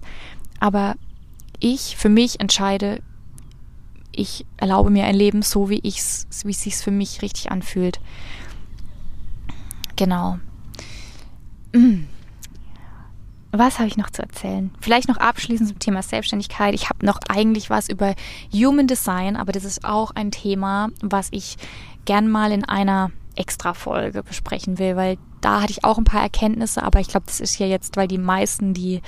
[0.60, 0.94] Aber
[1.58, 3.00] ich für mich entscheide,
[4.12, 7.98] ich erlaube mir ein Leben so, wie ich's, wie es sich für mich richtig anfühlt.
[9.96, 10.38] Genau.
[11.72, 12.04] Mm.
[13.56, 14.72] Was habe ich noch zu erzählen?
[14.80, 16.74] Vielleicht noch abschließend zum Thema Selbstständigkeit.
[16.74, 18.16] Ich habe noch eigentlich was über
[18.52, 21.56] Human Design, aber das ist auch ein Thema, was ich
[22.04, 26.82] gern mal in einer Extra-Folge besprechen will, weil da hatte ich auch ein paar Erkenntnisse,
[26.82, 29.02] aber ich glaube, das ist ja jetzt, weil die meisten, die,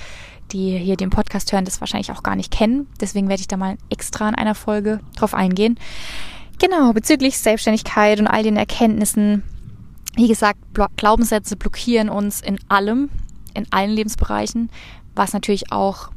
[0.53, 2.87] die hier den Podcast hören, das wahrscheinlich auch gar nicht kennen.
[3.01, 5.77] Deswegen werde ich da mal extra in einer Folge drauf eingehen.
[6.57, 9.43] Genau, bezüglich Selbstständigkeit und all den Erkenntnissen.
[10.15, 10.59] Wie gesagt,
[10.95, 13.09] Glaubenssätze blockieren uns in allem
[13.57, 14.69] in allen Lebensbereichen,
[15.15, 16.11] was natürlich auch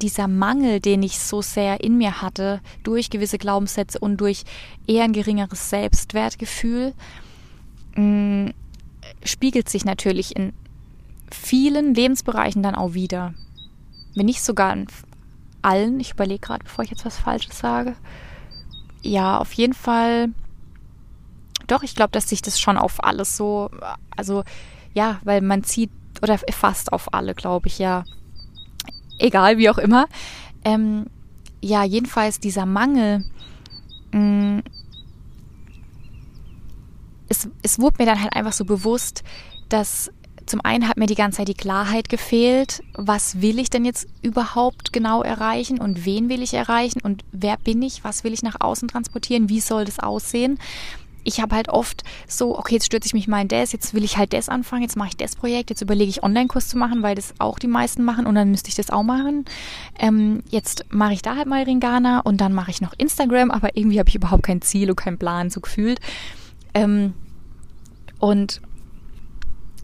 [0.00, 4.44] dieser Mangel, den ich so sehr in mir hatte, durch gewisse Glaubenssätze und durch
[4.86, 6.94] eher ein geringeres Selbstwertgefühl,
[7.96, 8.54] mh, mm,
[9.24, 10.52] spiegelt sich natürlich in
[11.30, 13.34] vielen Lebensbereichen dann auch wieder.
[14.14, 14.86] Wenn nicht sogar in
[15.62, 16.00] allen.
[16.00, 17.96] Ich überlege gerade, bevor ich jetzt was Falsches sage.
[19.02, 20.28] Ja, auf jeden Fall.
[21.66, 23.70] Doch, ich glaube, dass sich das schon auf alles so,
[24.16, 24.44] also
[24.94, 25.90] ja, weil man zieht
[26.22, 28.04] oder fast auf alle, glaube ich, ja.
[29.18, 30.06] Egal, wie auch immer.
[30.64, 31.06] Ähm,
[31.60, 33.24] ja, jedenfalls dieser Mangel,
[34.12, 34.62] mh, mm,
[37.28, 39.22] es, es wurde mir dann halt einfach so bewusst,
[39.68, 40.10] dass
[40.46, 44.08] zum einen hat mir die ganze Zeit die Klarheit gefehlt, was will ich denn jetzt
[44.22, 48.42] überhaupt genau erreichen und wen will ich erreichen und wer bin ich, was will ich
[48.42, 50.58] nach außen transportieren, wie soll das aussehen.
[51.28, 54.02] Ich habe halt oft so, okay, jetzt stürze ich mich mal in das, jetzt will
[54.02, 57.02] ich halt das anfangen, jetzt mache ich das Projekt, jetzt überlege ich Online-Kurs zu machen,
[57.02, 59.44] weil das auch die meisten machen und dann müsste ich das auch machen.
[59.98, 63.76] Ähm, jetzt mache ich da halt mal Ringana und dann mache ich noch Instagram, aber
[63.76, 66.00] irgendwie habe ich überhaupt kein Ziel und keinen Plan so gefühlt.
[66.72, 67.12] Ähm,
[68.18, 68.62] und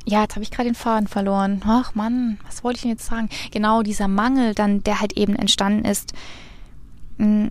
[0.07, 1.61] ja, jetzt habe ich gerade den Faden verloren.
[1.67, 3.29] Ach Mann, was wollte ich denn jetzt sagen?
[3.51, 6.15] Genau dieser Mangel dann, der halt eben entstanden ist,
[7.19, 7.51] hm,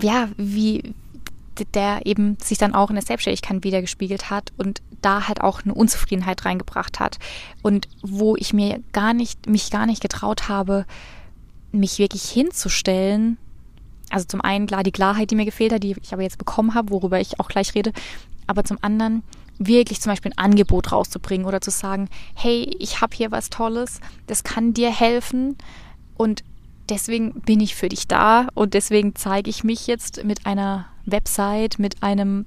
[0.00, 0.94] ja, wie
[1.66, 5.74] der eben sich dann auch in der Selbstständigkeit wiedergespiegelt hat und da halt auch eine
[5.74, 7.18] Unzufriedenheit reingebracht hat
[7.62, 10.86] und wo ich mir gar nicht mich gar nicht getraut habe,
[11.72, 13.38] mich wirklich hinzustellen.
[14.10, 16.74] Also zum einen klar die Klarheit, die mir gefehlt hat, die ich aber jetzt bekommen
[16.74, 17.92] habe, worüber ich auch gleich rede,
[18.46, 19.22] aber zum anderen
[19.58, 24.00] wirklich zum Beispiel ein Angebot rauszubringen oder zu sagen, hey, ich habe hier was Tolles,
[24.26, 25.56] das kann dir helfen
[26.16, 26.42] und
[26.88, 31.78] deswegen bin ich für dich da und deswegen zeige ich mich jetzt mit einer Website,
[31.78, 32.46] mit einem,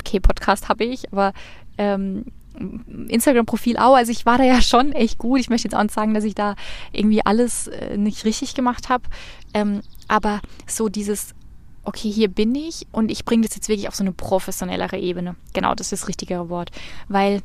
[0.00, 1.32] okay, Podcast habe ich, aber
[1.78, 2.26] ähm,
[3.08, 3.94] Instagram-Profil auch.
[3.94, 5.40] Also ich war da ja schon echt gut.
[5.40, 6.56] Ich möchte jetzt auch nicht sagen, dass ich da
[6.92, 9.04] irgendwie alles äh, nicht richtig gemacht habe.
[9.54, 11.34] Ähm, aber so dieses
[11.84, 15.36] okay, hier bin ich und ich bringe das jetzt wirklich auf so eine professionellere Ebene.
[15.52, 16.70] Genau, das ist das richtigere Wort.
[17.08, 17.42] Weil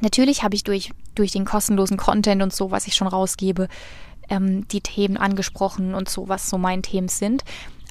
[0.00, 3.68] natürlich habe ich durch, durch den kostenlosen Content und so, was ich schon rausgebe,
[4.30, 7.44] ähm, die Themen angesprochen und so, was so meine Themen sind.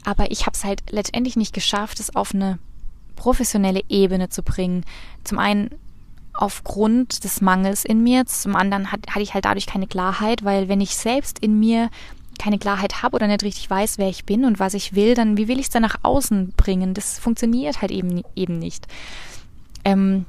[0.07, 2.59] Aber ich habe es halt letztendlich nicht geschafft, es auf eine
[3.17, 4.85] professionelle Ebene zu bringen.
[5.25, 5.69] Zum einen
[6.33, 10.69] aufgrund des Mangels in mir, zum anderen hat, hatte ich halt dadurch keine Klarheit, weil
[10.69, 11.89] wenn ich selbst in mir
[12.39, 15.35] keine Klarheit habe oder nicht richtig weiß, wer ich bin und was ich will, dann
[15.35, 16.93] wie will ich es dann nach außen bringen?
[16.93, 18.87] Das funktioniert halt eben, eben nicht.
[19.83, 20.23] Ähm,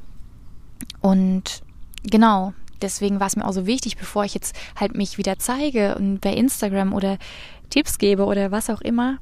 [1.00, 1.62] und
[2.02, 2.52] genau,
[2.82, 6.18] deswegen war es mir auch so wichtig, bevor ich jetzt halt mich wieder zeige und
[6.18, 7.16] bei Instagram oder
[7.70, 9.18] Tipps gebe oder was auch immer,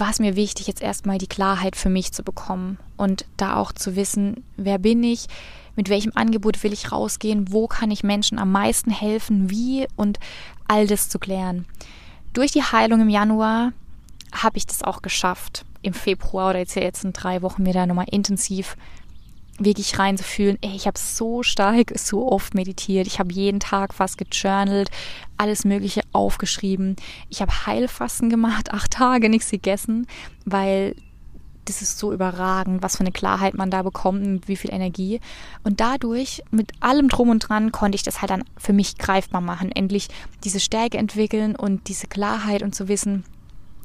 [0.00, 3.72] war es mir wichtig, jetzt erstmal die Klarheit für mich zu bekommen und da auch
[3.72, 5.26] zu wissen, wer bin ich,
[5.76, 10.18] mit welchem Angebot will ich rausgehen, wo kann ich Menschen am meisten helfen, wie und
[10.66, 11.66] all das zu klären.
[12.32, 13.72] Durch die Heilung im Januar
[14.32, 18.08] habe ich das auch geschafft, im Februar oder jetzt in drei Wochen mir da nochmal
[18.10, 18.76] intensiv
[19.58, 20.58] wirklich reinzufühlen.
[20.60, 23.06] Ey, ich habe so stark, so oft meditiert.
[23.06, 24.90] Ich habe jeden Tag fast gejournalt,
[25.36, 26.96] alles Mögliche aufgeschrieben.
[27.28, 30.06] Ich habe Heilfasten gemacht, acht Tage nichts gegessen,
[30.44, 30.94] weil
[31.64, 35.20] das ist so überragend, was für eine Klarheit man da bekommt und wie viel Energie.
[35.64, 39.42] Und dadurch, mit allem drum und dran, konnte ich das halt dann für mich greifbar
[39.42, 39.70] machen.
[39.70, 40.08] Endlich
[40.44, 43.24] diese Stärke entwickeln und diese Klarheit und zu wissen,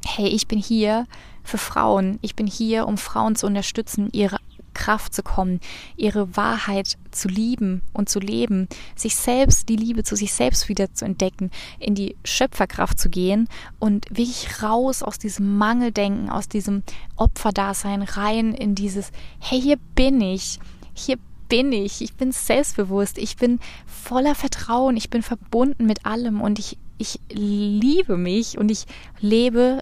[0.05, 1.07] hey, ich bin hier
[1.43, 2.19] für Frauen.
[2.21, 4.37] Ich bin hier, um Frauen zu unterstützen, ihre
[4.73, 5.59] Kraft zu kommen,
[5.95, 10.93] ihre Wahrheit zu lieben und zu leben, sich selbst, die Liebe zu sich selbst wieder
[10.93, 13.47] zu entdecken, in die Schöpferkraft zu gehen
[13.79, 16.83] und wirklich raus aus diesem Mangeldenken, aus diesem
[17.15, 20.59] Opferdasein rein in dieses, hey, hier bin ich,
[20.93, 21.17] hier
[21.49, 26.57] bin ich, ich bin selbstbewusst, ich bin voller Vertrauen, ich bin verbunden mit allem und
[26.59, 28.85] ich, ich liebe mich und ich
[29.19, 29.79] lebe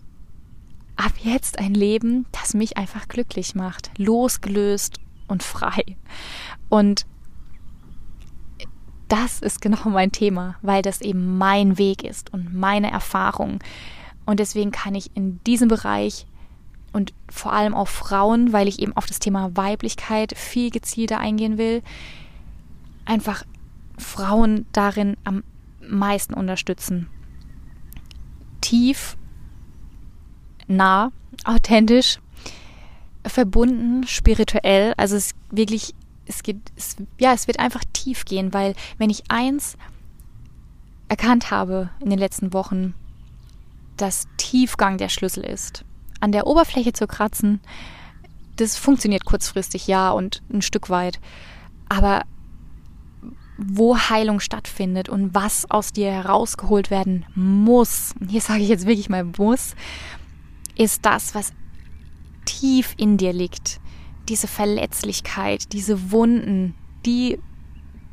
[1.01, 5.83] ab jetzt ein Leben, das mich einfach glücklich macht, losgelöst und frei.
[6.69, 7.05] Und
[9.07, 13.59] das ist genau mein Thema, weil das eben mein Weg ist und meine Erfahrung.
[14.25, 16.27] Und deswegen kann ich in diesem Bereich
[16.93, 21.57] und vor allem auf Frauen, weil ich eben auf das Thema Weiblichkeit viel gezielter eingehen
[21.57, 21.81] will,
[23.05, 23.43] einfach
[23.97, 25.43] Frauen darin am
[25.81, 27.07] meisten unterstützen.
[28.61, 29.17] Tief
[30.71, 31.11] nah,
[31.43, 32.19] authentisch,
[33.25, 34.93] verbunden, spirituell.
[34.97, 35.93] Also es wirklich,
[36.25, 39.77] es geht, es, ja, es wird einfach tief gehen, weil wenn ich eins
[41.07, 42.93] erkannt habe in den letzten Wochen,
[43.97, 45.83] dass Tiefgang der Schlüssel ist.
[46.19, 47.59] An der Oberfläche zu kratzen,
[48.55, 51.19] das funktioniert kurzfristig, ja, und ein Stück weit.
[51.89, 52.23] Aber
[53.57, 59.09] wo Heilung stattfindet und was aus dir herausgeholt werden muss, hier sage ich jetzt wirklich
[59.09, 59.75] mal muss,
[60.81, 61.53] ist das, was
[62.45, 63.79] tief in dir liegt.
[64.29, 66.73] Diese Verletzlichkeit, diese Wunden,
[67.05, 67.39] die,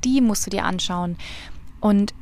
[0.05, 1.16] die musst du dir anschauen.
[1.81, 2.12] Und,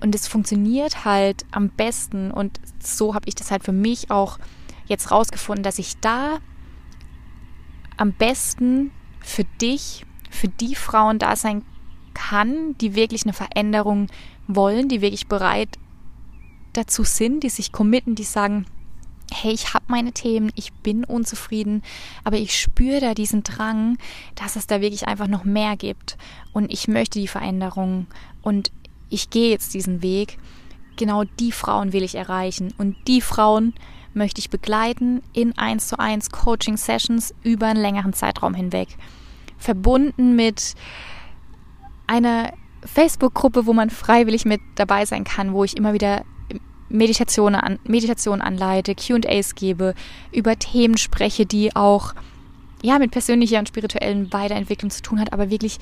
[0.00, 2.30] und es funktioniert halt am besten.
[2.30, 4.38] Und so habe ich das halt für mich auch
[4.86, 6.38] jetzt rausgefunden, dass ich da
[7.98, 8.90] am besten
[9.20, 11.62] für dich, für die Frauen da sein
[12.14, 14.06] kann, die wirklich eine Veränderung
[14.46, 15.78] wollen, die wirklich bereit
[16.72, 18.64] dazu sind, die sich committen, die sagen,
[19.32, 21.82] hey, ich habe meine Themen, ich bin unzufrieden,
[22.24, 23.98] aber ich spüre da diesen Drang,
[24.34, 26.16] dass es da wirklich einfach noch mehr gibt
[26.52, 28.06] und ich möchte die Veränderung
[28.42, 28.70] und
[29.08, 30.38] ich gehe jetzt diesen Weg.
[30.96, 33.74] Genau die Frauen will ich erreichen und die Frauen
[34.12, 38.88] möchte ich begleiten in 1 zu 1 Coaching Sessions über einen längeren Zeitraum hinweg.
[39.56, 40.74] Verbunden mit
[42.06, 42.52] einer
[42.84, 46.24] Facebook-Gruppe, wo man freiwillig mit dabei sein kann, wo ich immer wieder
[46.90, 49.94] Meditation, an, Meditation anleite, QAs gebe,
[50.32, 52.14] über Themen spreche, die auch
[52.82, 55.78] ja, mit persönlicher und spirituellen Weiterentwicklung zu tun hat, aber wirklich,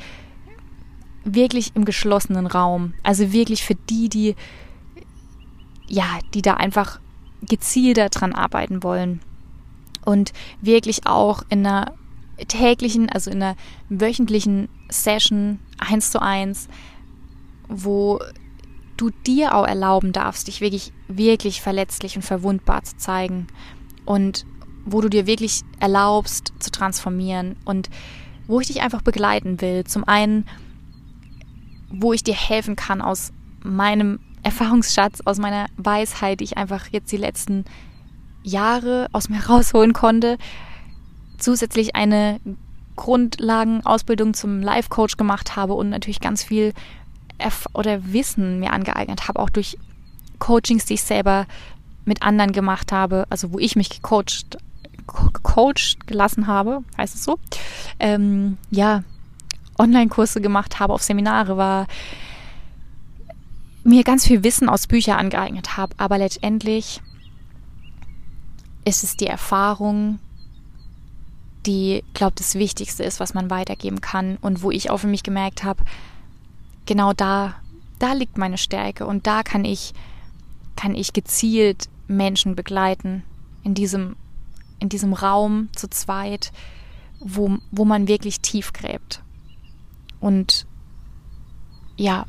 [1.24, 2.94] wirklich im geschlossenen Raum.
[3.02, 4.34] Also wirklich für die, die,
[5.86, 7.00] ja, die da einfach
[7.42, 9.20] gezielter dran arbeiten wollen.
[10.04, 11.92] Und wirklich auch in einer
[12.48, 13.56] täglichen, also in einer
[13.88, 16.68] wöchentlichen Session eins zu eins,
[17.68, 18.20] wo
[18.98, 23.46] du dir auch erlauben darfst, dich wirklich, wirklich verletzlich und verwundbar zu zeigen
[24.04, 24.44] und
[24.84, 27.88] wo du dir wirklich erlaubst zu transformieren und
[28.46, 29.84] wo ich dich einfach begleiten will.
[29.84, 30.46] Zum einen,
[31.90, 33.32] wo ich dir helfen kann aus
[33.62, 37.64] meinem Erfahrungsschatz, aus meiner Weisheit, die ich einfach jetzt die letzten
[38.42, 40.38] Jahre aus mir rausholen konnte.
[41.38, 42.40] Zusätzlich eine
[42.96, 46.72] Grundlagenausbildung zum Life Coach gemacht habe und natürlich ganz viel
[47.38, 49.78] Erf oder Wissen mir angeeignet habe, auch durch
[50.38, 51.46] Coachings, die ich selber
[52.04, 54.58] mit anderen gemacht habe, also wo ich mich gecoacht,
[55.06, 57.38] gecoacht gelassen habe, heißt es so.
[57.98, 59.02] Ähm, ja,
[59.78, 61.86] Online-Kurse gemacht habe, auf Seminare war,
[63.84, 67.00] mir ganz viel Wissen aus Büchern angeeignet habe, aber letztendlich
[68.84, 70.18] ist es die Erfahrung,
[71.66, 75.22] die, glaube das Wichtigste ist, was man weitergeben kann und wo ich auch für mich
[75.22, 75.84] gemerkt habe,
[76.88, 77.54] genau da,
[78.00, 79.92] da liegt meine Stärke und da kann ich,
[80.74, 83.22] kann ich gezielt Menschen begleiten
[83.62, 84.16] in diesem,
[84.80, 86.50] in diesem Raum zu zweit,
[87.20, 89.22] wo, wo man wirklich tief gräbt.
[90.18, 90.66] Und
[91.96, 92.26] ja,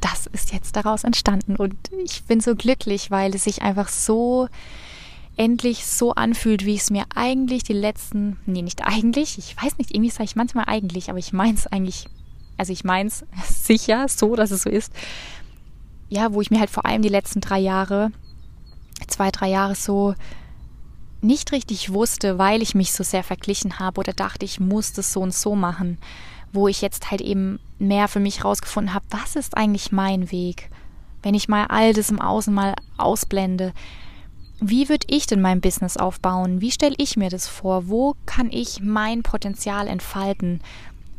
[0.00, 4.48] das ist jetzt daraus entstanden und ich bin so glücklich, weil es sich einfach so
[5.36, 9.94] endlich so anfühlt, wie es mir eigentlich die letzten, nee, nicht eigentlich, ich weiß nicht,
[9.94, 12.08] irgendwie sage ich manchmal eigentlich, aber ich meine es eigentlich
[12.56, 13.24] also ich meine es
[13.66, 14.92] sicher so, dass es so ist,
[16.08, 18.12] ja, wo ich mir halt vor allem die letzten drei Jahre,
[19.08, 20.14] zwei, drei Jahre so
[21.20, 25.12] nicht richtig wusste, weil ich mich so sehr verglichen habe oder dachte, ich muss das
[25.12, 25.98] so und so machen,
[26.52, 30.70] wo ich jetzt halt eben mehr für mich rausgefunden habe, was ist eigentlich mein Weg?
[31.22, 33.72] Wenn ich mal all das im Außen mal ausblende,
[34.60, 36.60] wie würde ich denn mein Business aufbauen?
[36.60, 37.88] Wie stelle ich mir das vor?
[37.88, 40.60] Wo kann ich mein Potenzial entfalten?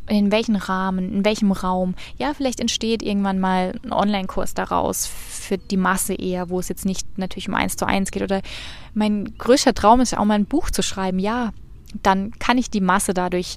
[0.08, 1.94] In welchem Rahmen, in welchem Raum.
[2.18, 6.84] Ja, vielleicht entsteht irgendwann mal ein Online-Kurs daraus für die Masse eher, wo es jetzt
[6.84, 8.22] nicht natürlich um eins zu eins geht.
[8.22, 8.42] Oder
[8.94, 11.18] mein größter Traum ist ja auch mal ein Buch zu schreiben.
[11.18, 11.52] Ja,
[12.02, 13.56] dann kann ich die Masse dadurch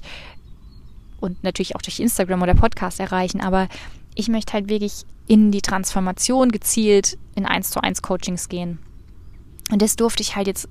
[1.20, 3.40] und natürlich auch durch Instagram oder Podcast erreichen.
[3.40, 3.68] Aber
[4.14, 8.80] ich möchte halt wirklich in die Transformation gezielt in eins zu eins Coachings gehen.
[9.70, 10.68] Und das durfte ich halt jetzt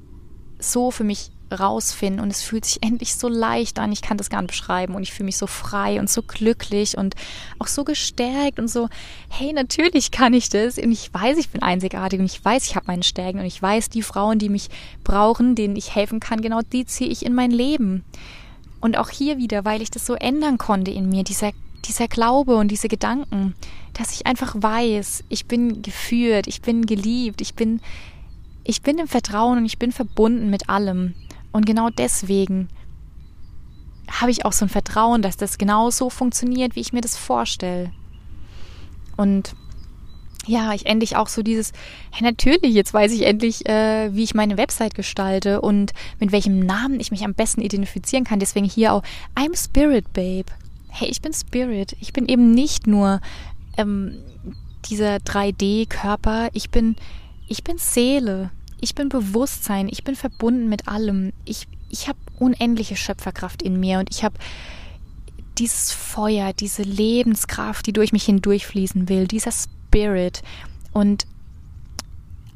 [0.59, 3.91] so für mich rausfinden und es fühlt sich endlich so leicht an.
[3.91, 6.97] Ich kann das gar nicht beschreiben und ich fühle mich so frei und so glücklich
[6.97, 7.15] und
[7.59, 8.89] auch so gestärkt und so,
[9.29, 12.75] hey, natürlich kann ich das und ich weiß, ich bin einzigartig und ich weiß, ich
[12.75, 14.69] habe meine Stärken und ich weiß, die Frauen, die mich
[15.03, 18.03] brauchen, denen ich helfen kann, genau die ziehe ich in mein Leben.
[18.81, 21.51] Und auch hier wieder, weil ich das so ändern konnte in mir, dieser
[21.85, 23.55] dieser Glaube und diese Gedanken,
[23.93, 27.81] dass ich einfach weiß, ich bin geführt, ich bin geliebt, ich bin
[28.63, 31.15] ich bin im Vertrauen und ich bin verbunden mit allem.
[31.51, 32.69] Und genau deswegen
[34.09, 37.15] habe ich auch so ein Vertrauen, dass das genau so funktioniert, wie ich mir das
[37.15, 37.91] vorstelle.
[39.17, 39.55] Und
[40.47, 41.73] ja, ich endlich auch so dieses,
[42.11, 46.59] hey, natürlich, jetzt weiß ich endlich, äh, wie ich meine Website gestalte und mit welchem
[46.59, 48.39] Namen ich mich am besten identifizieren kann.
[48.39, 49.03] Deswegen hier auch,
[49.35, 50.45] I'm Spirit Babe.
[50.87, 51.95] Hey, ich bin Spirit.
[51.99, 53.21] Ich bin eben nicht nur
[53.77, 54.15] ähm,
[54.85, 56.49] dieser 3D-Körper.
[56.53, 56.95] Ich bin,
[57.47, 58.49] ich bin Seele
[58.81, 61.33] ich bin Bewusstsein, ich bin verbunden mit allem.
[61.45, 64.35] Ich, ich habe unendliche Schöpferkraft in mir und ich habe
[65.57, 70.41] dieses Feuer, diese Lebenskraft, die durch mich hindurchfließen will, dieser Spirit.
[70.93, 71.25] Und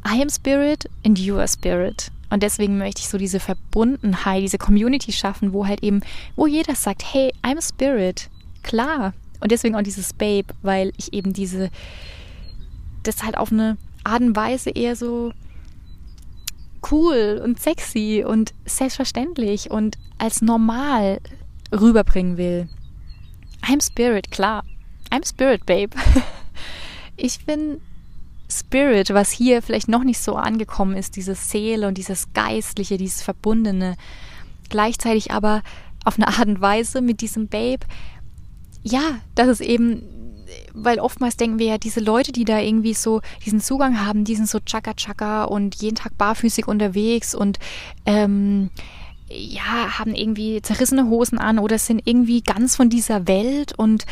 [0.05, 2.11] I am Spirit and you are Spirit.
[2.29, 6.01] Und deswegen möchte ich so diese Verbundenheit, diese Community schaffen, wo halt eben,
[6.35, 8.29] wo jeder sagt, hey, I'm Spirit.
[8.63, 9.13] Klar.
[9.39, 11.69] Und deswegen auch dieses Babe, weil ich eben diese,
[13.03, 15.31] das halt auf eine Art und Weise eher so
[16.91, 21.19] cool und sexy und selbstverständlich und als normal
[21.71, 22.67] rüberbringen will.
[23.61, 24.63] I'm Spirit, klar.
[25.11, 25.91] I'm Spirit Babe.
[27.17, 27.79] ich bin
[28.49, 33.21] Spirit, was hier vielleicht noch nicht so angekommen ist, diese Seele und dieses Geistliche, dieses
[33.21, 33.95] Verbundene.
[34.69, 35.61] Gleichzeitig aber
[36.05, 37.85] auf eine Art und Weise mit diesem Babe,
[38.83, 39.01] ja,
[39.35, 40.03] das ist eben,
[40.73, 44.35] weil oftmals denken wir ja, diese Leute, die da irgendwie so diesen Zugang haben, die
[44.35, 47.59] sind so Chaka Chaka und jeden Tag barfüßig unterwegs und
[48.05, 48.69] ähm,
[49.29, 54.05] ja, haben irgendwie zerrissene Hosen an oder sind irgendwie ganz von dieser Welt und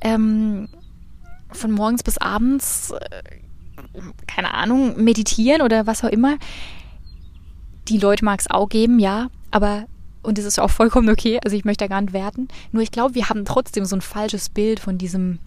[0.00, 0.68] ähm,
[1.50, 3.22] von morgens bis abends, äh,
[4.26, 6.36] keine Ahnung, meditieren oder was auch immer.
[7.88, 9.86] Die Leute mag es auch geben, ja, aber
[10.22, 12.48] und es ist auch vollkommen okay, also ich möchte da gar nicht werten.
[12.72, 15.38] Nur ich glaube, wir haben trotzdem so ein falsches Bild von diesem,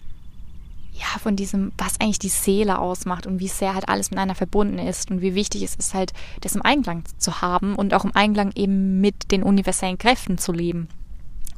[1.00, 4.78] ja, von diesem, was eigentlich die Seele ausmacht und wie sehr halt alles miteinander verbunden
[4.78, 8.14] ist und wie wichtig es ist, halt das im Einklang zu haben und auch im
[8.14, 10.88] Einklang eben mit den universellen Kräften zu leben.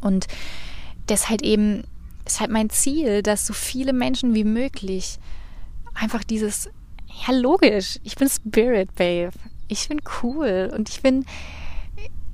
[0.01, 0.29] Und
[1.07, 1.83] das halt eben,
[2.25, 5.19] ist halt mein Ziel, dass so viele Menschen wie möglich
[5.95, 6.71] einfach dieses,
[7.27, 9.33] ja, logisch, ich bin Spirit Babe.
[9.67, 11.25] Ich bin cool und ich bin,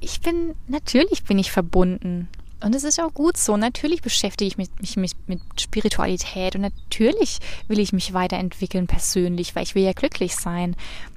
[0.01, 2.29] ich bin, natürlich bin ich verbunden.
[2.61, 3.57] Und es ist auch gut so.
[3.57, 7.39] Natürlich beschäftige ich mich, mich, mich, mit Spiritualität und natürlich
[7.69, 10.75] will ich mich weiterentwickeln persönlich, weil ich will ja glücklich sein.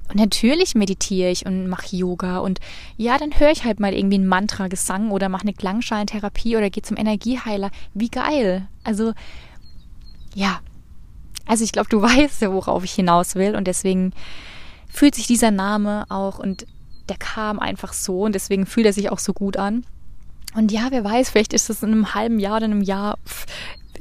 [0.08, 2.60] Und natürlich meditiere ich und mache Yoga und
[2.96, 6.82] ja, dann höre ich halt mal irgendwie ein Mantra-Gesang oder mache eine Klangschalentherapie oder gehe
[6.82, 7.70] zum Energieheiler.
[7.94, 8.68] Wie geil.
[8.84, 9.12] Also,
[10.34, 10.60] ja.
[11.44, 14.12] Also ich glaube, du weißt ja, worauf ich hinaus will und deswegen
[14.88, 16.66] fühlt sich dieser Name auch und
[17.08, 19.84] der kam einfach so und deswegen fühlt er sich auch so gut an.
[20.54, 23.18] Und ja, wer weiß, vielleicht ist es in einem halben Jahr oder einem Jahr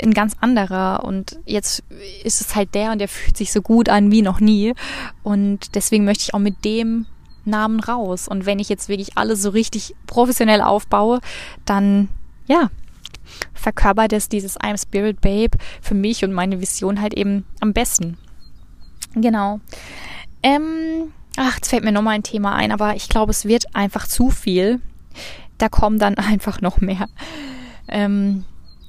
[0.02, 1.84] ein ganz anderer und jetzt
[2.24, 4.74] ist es halt der und der fühlt sich so gut an wie noch nie
[5.22, 7.06] und deswegen möchte ich auch mit dem
[7.45, 11.20] Namen raus und wenn ich jetzt wirklich alles so richtig professionell aufbaue,
[11.66, 12.08] dann
[12.47, 12.70] ja,
[13.54, 18.18] verkörpert es dieses I'm Spirit Babe für mich und meine Vision halt eben am besten.
[19.14, 19.60] Genau.
[20.43, 24.08] Ähm, ach, jetzt fällt mir nochmal ein Thema ein, aber ich glaube, es wird einfach
[24.08, 24.82] zu viel.
[25.62, 27.07] Da kommen dann einfach noch mehr.
[27.88, 28.45] Ähm,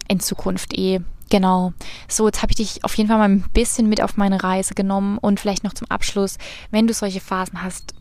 [0.08, 1.00] in Zukunft eh.
[1.30, 1.72] Genau.
[2.08, 4.74] So, jetzt habe ich dich auf jeden Fall mal ein bisschen mit auf meine Reise
[4.74, 6.36] genommen und vielleicht noch zum Abschluss,
[6.70, 7.94] wenn du solche Phasen hast,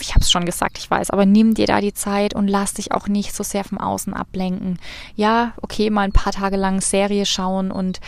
[0.00, 2.74] ich habe es schon gesagt, ich weiß, aber nimm dir da die Zeit und lass
[2.74, 4.78] dich auch nicht so sehr vom Außen ablenken.
[5.16, 8.00] Ja, okay, mal ein paar Tage lang Serie schauen und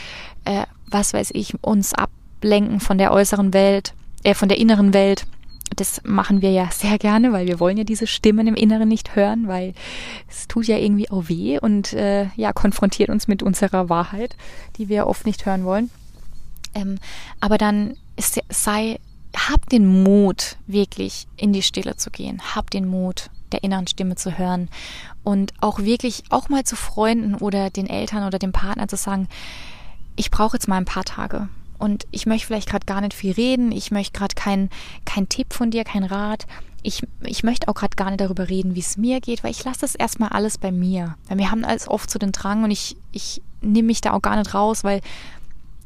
[0.45, 5.27] äh, was weiß ich, uns ablenken von der äußeren Welt, äh, von der inneren Welt
[5.77, 9.17] das machen wir ja sehr gerne, weil wir wollen ja diese Stimmen im Inneren nicht
[9.17, 9.75] hören, weil
[10.29, 14.37] es tut ja irgendwie auch weh und äh, ja, konfrontiert uns mit unserer Wahrheit,
[14.77, 15.91] die wir oft nicht hören wollen.
[16.75, 16.99] Ähm,
[17.41, 18.99] aber dann ist, sei,
[19.37, 22.41] hab den Mut, wirklich in die Stille zu gehen.
[22.55, 24.69] Hab den Mut, der inneren Stimme zu hören
[25.25, 29.29] und auch wirklich auch mal zu Freunden oder den Eltern oder dem Partner zu sagen,
[30.17, 31.49] ich brauche jetzt mal ein paar Tage
[31.79, 34.71] und ich möchte vielleicht gerade gar nicht viel reden, ich möchte gerade keinen
[35.05, 36.47] kein Tipp von dir, kein Rat.
[36.83, 39.65] Ich, ich möchte auch gerade gar nicht darüber reden, wie es mir geht, weil ich
[39.65, 41.17] lasse das erstmal alles bei mir.
[41.29, 44.23] Weil wir haben alles oft so den Drang und ich, ich nehme mich da auch
[44.23, 45.01] gar nicht raus, weil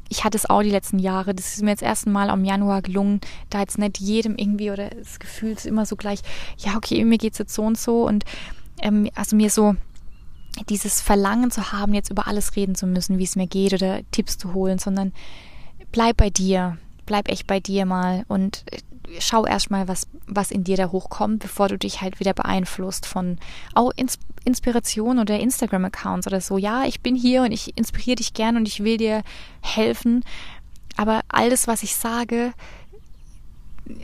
[0.09, 1.33] ich hatte es auch die letzten Jahre.
[1.33, 4.89] Das ist mir jetzt erst Mal im Januar gelungen, da jetzt nicht jedem irgendwie oder
[4.89, 6.19] das Gefühl ist immer so gleich,
[6.57, 8.23] ja, okay, mir geht's jetzt so und so und
[8.81, 9.75] ähm, also mir so
[10.69, 14.01] dieses Verlangen zu haben, jetzt über alles reden zu müssen, wie es mir geht oder
[14.11, 15.13] Tipps zu holen, sondern
[15.93, 18.79] bleib bei dir, bleib echt bei dir mal und äh,
[19.19, 23.37] schau erstmal, was, was in dir da hochkommt, bevor du dich halt wieder beeinflusst von
[23.73, 26.57] auch Ins Inspiration oder Instagram-Accounts oder so.
[26.57, 29.23] Ja, ich bin hier und ich inspiriere dich gern und ich will dir
[29.61, 30.25] helfen,
[30.97, 32.53] aber alles, was ich sage,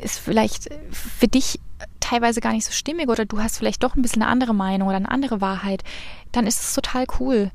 [0.01, 1.59] ist vielleicht für dich
[1.99, 4.87] teilweise gar nicht so stimmig oder du hast vielleicht doch ein bisschen eine andere Meinung
[4.87, 5.83] oder eine andere Wahrheit,
[6.31, 7.51] dann ist es total cool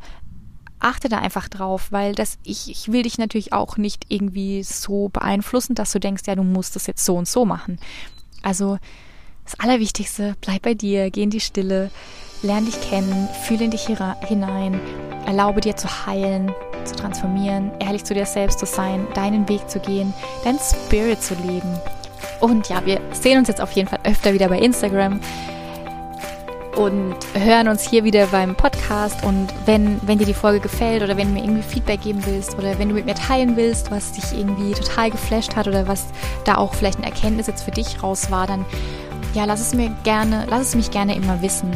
[0.84, 5.08] achte da einfach drauf, weil das, ich, ich will dich natürlich auch nicht irgendwie so
[5.08, 7.78] beeinflussen, dass du denkst, ja, du musst das jetzt so und so machen.
[8.42, 8.78] Also
[9.44, 11.90] das Allerwichtigste, bleib bei dir, geh in die Stille,
[12.42, 14.80] lern dich kennen, fühle in dich hinein,
[15.26, 16.52] erlaube dir zu heilen,
[16.84, 20.12] zu transformieren, ehrlich zu dir selbst zu sein, deinen Weg zu gehen,
[20.44, 21.78] dein Spirit zu leben.
[22.40, 25.20] Und ja, wir sehen uns jetzt auf jeden Fall öfter wieder bei Instagram
[26.76, 29.22] und hören uns hier wieder beim Podcast.
[29.24, 32.56] Und wenn, wenn dir die Folge gefällt oder wenn du mir irgendwie Feedback geben willst
[32.58, 36.06] oder wenn du mit mir teilen willst, was dich irgendwie total geflasht hat oder was
[36.44, 38.64] da auch vielleicht eine Erkenntnis jetzt für dich raus war, dann
[39.34, 41.70] ja, lass es mir gerne, lass es mich gerne immer wissen.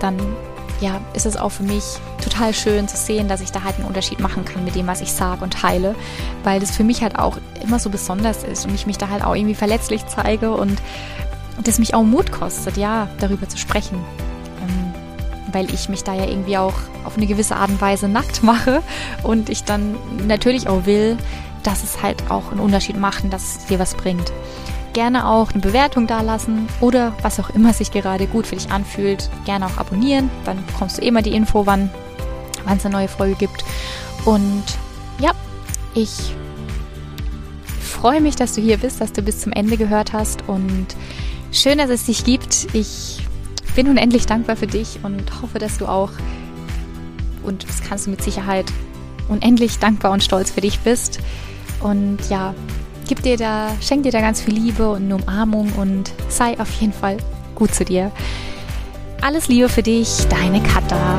[0.00, 0.16] Dann
[0.80, 1.84] ja, ist es auch für mich
[2.22, 5.02] total schön zu sehen, dass ich da halt einen Unterschied machen kann mit dem, was
[5.02, 5.94] ich sage und teile,
[6.42, 9.22] weil das für mich halt auch immer so besonders ist und ich mich da halt
[9.22, 10.80] auch irgendwie verletzlich zeige und
[11.66, 13.98] das mich auch Mut kostet, ja, darüber zu sprechen.
[14.60, 14.94] Ähm,
[15.52, 18.82] weil ich mich da ja irgendwie auch auf eine gewisse Art und Weise nackt mache
[19.22, 19.96] und ich dann
[20.26, 21.16] natürlich auch will,
[21.62, 24.32] dass es halt auch einen Unterschied macht und dass es dir was bringt.
[24.92, 29.30] Gerne auch eine Bewertung dalassen oder was auch immer sich gerade gut für dich anfühlt.
[29.44, 31.90] Gerne auch abonnieren, dann bekommst du immer die Info, wann
[32.66, 33.64] es eine neue Folge gibt.
[34.24, 34.64] Und
[35.20, 35.30] ja,
[35.94, 36.34] ich
[37.80, 40.86] freue mich, dass du hier bist, dass du bis zum Ende gehört hast und
[41.52, 42.68] schön, dass es dich gibt.
[42.72, 43.18] Ich
[43.74, 46.10] bin unendlich dankbar für dich und hoffe, dass du auch,
[47.42, 48.66] und das kannst du mit Sicherheit,
[49.28, 51.20] unendlich dankbar und stolz für dich bist.
[51.80, 52.54] Und ja,
[53.08, 56.92] gib dir da, schenk dir da ganz viel Liebe und Umarmung und sei auf jeden
[56.92, 57.16] Fall
[57.54, 58.10] gut zu dir.
[59.20, 61.16] Alles Liebe für dich, deine Katha.